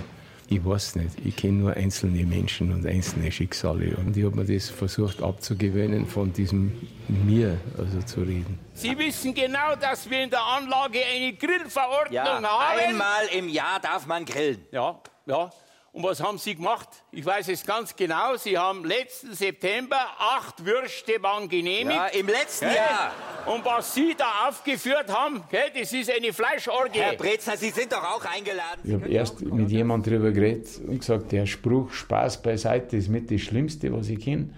Ich 0.50 0.64
weiß 0.64 0.98
nicht. 0.98 1.12
Ich 1.24 1.36
kenne 1.38 1.54
nur 1.60 1.74
einzelne 1.74 2.26
Menschen 2.26 2.74
und 2.74 2.86
einzelne 2.86 3.32
Schicksale. 3.32 3.96
Und 3.96 4.18
ich 4.18 4.26
habe 4.26 4.36
mir 4.36 4.46
das 4.46 4.70
versucht 4.70 5.24
abzugewöhnen, 5.24 6.06
von 6.06 6.34
diesem 6.34 6.74
Mir 7.08 7.58
also 7.78 8.02
zu 8.02 8.20
reden. 8.22 8.60
Sie 8.74 8.96
wissen 8.98 9.34
genau, 9.34 9.76
dass 9.80 10.08
wir 10.10 10.22
in 10.24 10.30
der 10.30 10.44
Anlage 10.44 11.00
eine 11.16 11.34
Grillverordnung 11.34 12.14
Ja, 12.14 12.42
haben. 12.42 12.46
einmal 12.46 13.26
im 13.36 13.48
Jahr 13.48 13.80
darf 13.82 14.06
man 14.06 14.26
grillen. 14.26 14.60
Ja, 14.72 15.00
ja. 15.26 15.50
Und 15.94 16.02
was 16.02 16.20
haben 16.24 16.40
Sie 16.40 16.56
gemacht? 16.56 16.90
Ich 17.12 17.24
weiß 17.24 17.50
es 17.50 17.64
ganz 17.64 17.96
genau. 17.96 18.36
Sie 18.36 18.58
haben 18.58 18.84
letzten 18.84 19.32
September 19.36 20.00
acht 20.18 20.66
Würste 20.66 21.22
waren 21.22 21.48
genehmigt. 21.48 21.96
Ja, 21.96 22.08
im 22.08 22.26
letzten 22.26 22.66
Gell? 22.66 22.76
Jahr. 22.78 23.12
Und 23.46 23.64
was 23.64 23.94
Sie 23.94 24.16
da 24.18 24.50
aufgeführt 24.50 25.14
haben, 25.14 25.44
gell, 25.52 25.70
das 25.80 25.94
ist 25.94 26.10
eine 26.10 26.34
Fleischorgie. 26.34 26.98
Herr 26.98 27.16
Brezner, 27.16 27.58
Sie 27.58 27.70
sind 27.70 27.92
doch 27.92 28.04
auch 28.04 28.26
eingeladen. 28.26 28.82
Ich 28.84 28.94
habe 28.94 29.08
erst 29.08 29.42
mit 29.42 29.70
jemandem 29.70 30.14
darüber 30.14 30.32
geredet 30.32 30.68
und 30.80 30.98
gesagt, 30.98 31.32
der 31.32 31.46
Spruch 31.46 31.92
Spaß 31.92 32.42
beiseite 32.42 32.98
ist 32.98 33.10
mit 33.10 33.30
das 33.30 33.42
Schlimmste, 33.42 33.94
was 33.94 34.10
ich 34.10 34.20
kenne. 34.20 34.50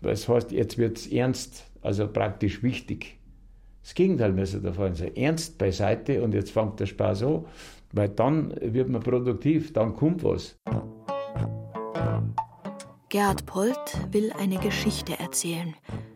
Das 0.00 0.26
heißt, 0.26 0.52
jetzt 0.52 0.78
wird 0.78 0.96
es 0.96 1.06
ernst, 1.08 1.64
also 1.82 2.08
praktisch 2.08 2.62
wichtig. 2.62 3.18
Das 3.82 3.94
Gegenteil 3.94 4.32
müsste 4.32 4.60
der 4.60 4.72
Fall 4.72 4.94
sein. 4.94 5.14
Ernst 5.16 5.58
beiseite 5.58 6.22
und 6.22 6.32
jetzt 6.32 6.50
fängt 6.50 6.80
der 6.80 6.86
Spaß 6.86 7.24
an, 7.24 7.44
weil 7.92 8.08
dann 8.08 8.54
wird 8.60 8.88
man 8.88 9.02
produktiv, 9.02 9.72
dann 9.72 9.94
kommt 9.94 10.24
was. 10.24 10.56
Gerhard 13.08 13.46
Polt 13.46 14.12
will 14.12 14.32
eine 14.38 14.58
Geschichte 14.58 15.18
erzählen. 15.18 15.74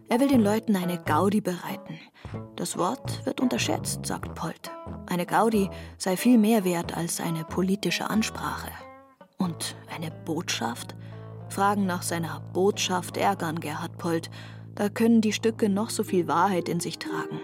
Er 0.09 0.21
will 0.21 0.29
den 0.29 0.43
Leuten 0.43 0.77
eine 0.77 0.99
Gaudi 0.99 1.41
bereiten. 1.41 1.99
Das 2.55 2.77
Wort 2.77 3.25
wird 3.25 3.41
unterschätzt, 3.41 4.05
sagt 4.05 4.35
Polt. 4.35 4.71
Eine 5.07 5.25
Gaudi 5.25 5.71
sei 5.97 6.19
viel 6.19 6.37
mehr 6.37 6.65
wert 6.65 6.95
als 6.95 7.21
eine 7.21 7.45
politische 7.45 8.11
Ansprache. 8.11 8.71
Und 9.39 9.75
eine 9.95 10.11
Botschaft? 10.11 10.95
Fragen 11.49 11.87
nach 11.87 12.03
seiner 12.03 12.41
Botschaft 12.53 13.17
ärgern 13.17 13.59
Gerhard 13.61 13.97
Polt. 13.97 14.31
Da 14.75 14.91
können 14.91 15.23
die 15.23 15.33
Stücke 15.33 15.71
noch 15.71 15.89
so 15.89 16.05
viel 16.05 16.29
Wahrheit 16.29 16.69
in 16.69 16.81
sich 16.81 16.99
tragen. 16.99 17.41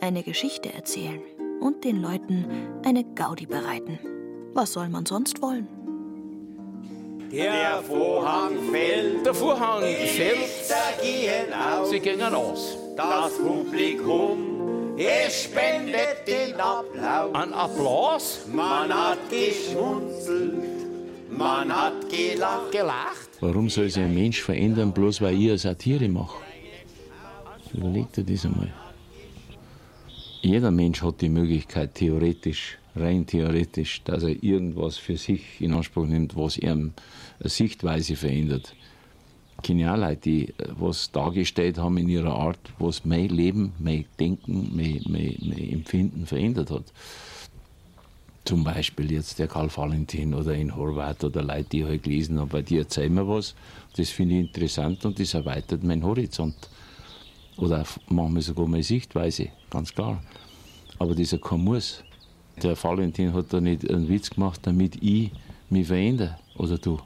Eine 0.00 0.22
Geschichte 0.22 0.72
erzählen 0.72 1.20
und 1.60 1.84
den 1.84 2.00
Leuten 2.02 2.46
eine 2.84 3.04
Gaudi 3.14 3.46
bereiten. 3.46 3.98
Was 4.54 4.72
soll 4.72 4.88
man 4.88 5.06
sonst 5.06 5.40
wollen? 5.42 5.68
Der 7.30 7.82
Vorhang 7.86 8.52
fällt. 8.72 9.26
Der 9.26 9.34
Vorhang 9.34 9.82
fällt. 9.82 10.38
Lichter 10.38 10.76
gehen 11.02 11.52
aus. 11.52 11.90
Sie 11.90 12.00
gehen 12.00 12.22
aus. 12.22 12.78
Das 12.96 13.36
Publikum, 13.36 14.96
es 14.96 15.44
spendet 15.44 16.26
den 16.26 16.54
Applaus. 16.58 17.34
Ein 17.34 17.52
Applaus? 17.52 18.40
Man 18.52 18.92
hat 18.92 19.18
geschmunzelt, 19.30 20.54
man 21.30 21.70
hat 21.70 22.08
gelacht. 22.08 22.72
Gelacht? 22.72 23.28
Warum 23.40 23.68
soll 23.68 23.88
sich 23.88 24.02
ein 24.02 24.14
Mensch 24.14 24.42
verändern, 24.42 24.92
bloß 24.92 25.20
weil 25.20 25.34
ich 25.34 25.50
eine 25.50 25.58
Satire 25.58 26.08
mache? 26.08 26.38
Überleg 27.72 28.12
dir 28.12 28.24
das 28.24 28.44
einmal. 28.44 28.72
Jeder 30.40 30.70
Mensch 30.70 31.02
hat 31.02 31.20
die 31.20 31.28
Möglichkeit, 31.28 31.94
theoretisch, 31.96 32.78
rein 32.94 33.26
theoretisch, 33.26 34.02
dass 34.04 34.22
er 34.22 34.42
irgendwas 34.42 34.96
für 34.96 35.16
sich 35.16 35.60
in 35.60 35.72
Anspruch 35.74 36.06
nimmt, 36.06 36.36
was 36.36 36.58
ihm 36.58 36.92
eine 37.40 37.48
Sichtweise 37.48 38.14
verändert. 38.14 38.74
Leute, 39.66 40.16
die 40.22 40.48
äh, 40.50 40.68
was 40.78 41.10
dargestellt 41.10 41.78
haben 41.78 41.98
in 41.98 42.08
ihrer 42.08 42.34
Art, 42.34 42.60
was 42.78 43.04
mein 43.04 43.28
Leben, 43.28 43.72
mein 43.80 44.04
Denken, 44.20 44.70
mein, 44.76 45.02
mein, 45.08 45.36
mein 45.40 45.70
Empfinden 45.70 46.26
verändert 46.26 46.70
hat. 46.70 46.84
Zum 48.44 48.62
Beispiel 48.62 49.10
jetzt 49.10 49.40
der 49.40 49.48
Karl 49.48 49.68
Valentin 49.74 50.32
oder 50.32 50.54
in 50.54 50.74
Horvath 50.74 51.24
oder 51.24 51.42
Leute, 51.42 51.70
die 51.70 51.80
ich 51.80 51.84
halt 51.84 52.02
gelesen 52.04 52.38
habe, 52.38 52.52
weil 52.52 52.62
die 52.62 52.78
erzählen 52.78 53.12
mir 53.12 53.28
was. 53.28 53.56
Das 53.96 54.10
finde 54.10 54.36
ich 54.36 54.46
interessant 54.46 55.04
und 55.04 55.18
das 55.18 55.34
erweitert 55.34 55.82
meinen 55.82 56.04
Horizont. 56.04 56.54
Oder 57.58 57.84
manchmal 58.08 58.42
sogar 58.42 58.66
meine 58.66 58.82
Sichtweise, 58.82 59.48
ganz 59.68 59.92
klar. 59.92 60.22
Aber 60.98 61.10
das 61.10 61.20
ist 61.20 61.32
ja 61.32 61.38
kein 61.38 61.60
Muss. 61.60 62.02
Der 62.62 62.82
Valentin 62.82 63.32
hat 63.34 63.52
da 63.52 63.60
nicht 63.60 63.88
einen 63.88 64.08
Witz 64.08 64.30
gemacht, 64.30 64.60
damit 64.62 65.02
ich 65.02 65.30
mich 65.68 65.86
verändere. 65.86 66.38
Oder 66.56 66.78
du. 66.78 66.98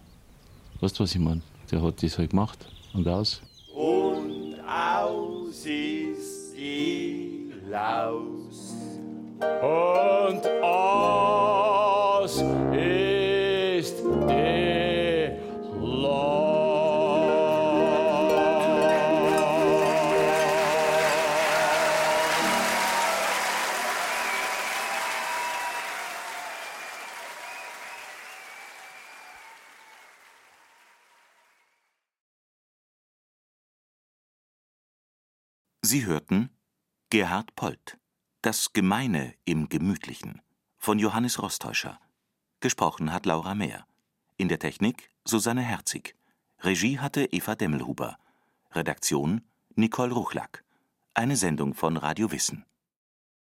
Weißt 0.81 0.99
du, 0.99 1.05
was 1.05 1.15
ich 1.15 1.21
meine? 1.21 1.43
Der 1.71 1.83
hat 1.83 2.03
das 2.03 2.19
halt 2.19 2.31
gemacht. 2.31 2.67
Und 2.93 3.09
aus. 3.09 3.43
Und 3.75 4.57
aus 4.67 5.65
ist 5.65 6.55
die 6.57 7.53
Laus. 7.69 8.75
Und 9.41 10.47
aus 10.63 10.92
hörten 36.13 36.51
Gerhard 37.09 37.57
Polt 37.57 37.97
Das 38.43 38.75
Gemeine 38.75 39.33
im 39.47 39.71
Gemütlichen 39.71 40.43
von 40.77 40.99
Johannes 40.99 41.41
Rostäuscher. 41.41 41.99
Gesprochen 42.61 43.15
hat 43.15 43.25
Laura 43.25 43.55
Mehr. 43.55 43.87
In 44.37 44.49
der 44.49 44.59
Technik 44.59 45.09
Susanne 45.25 45.63
Herzig. 45.63 46.15
Regie 46.61 46.99
hatte 46.99 47.25
Eva 47.33 47.55
Demmelhuber. 47.55 48.19
Redaktion 48.73 49.41
Nicole 49.75 50.13
Ruchlack. 50.13 50.65
Eine 51.15 51.37
Sendung 51.37 51.73
von 51.73 51.97
Radio 51.97 52.31
Wissen. 52.31 52.67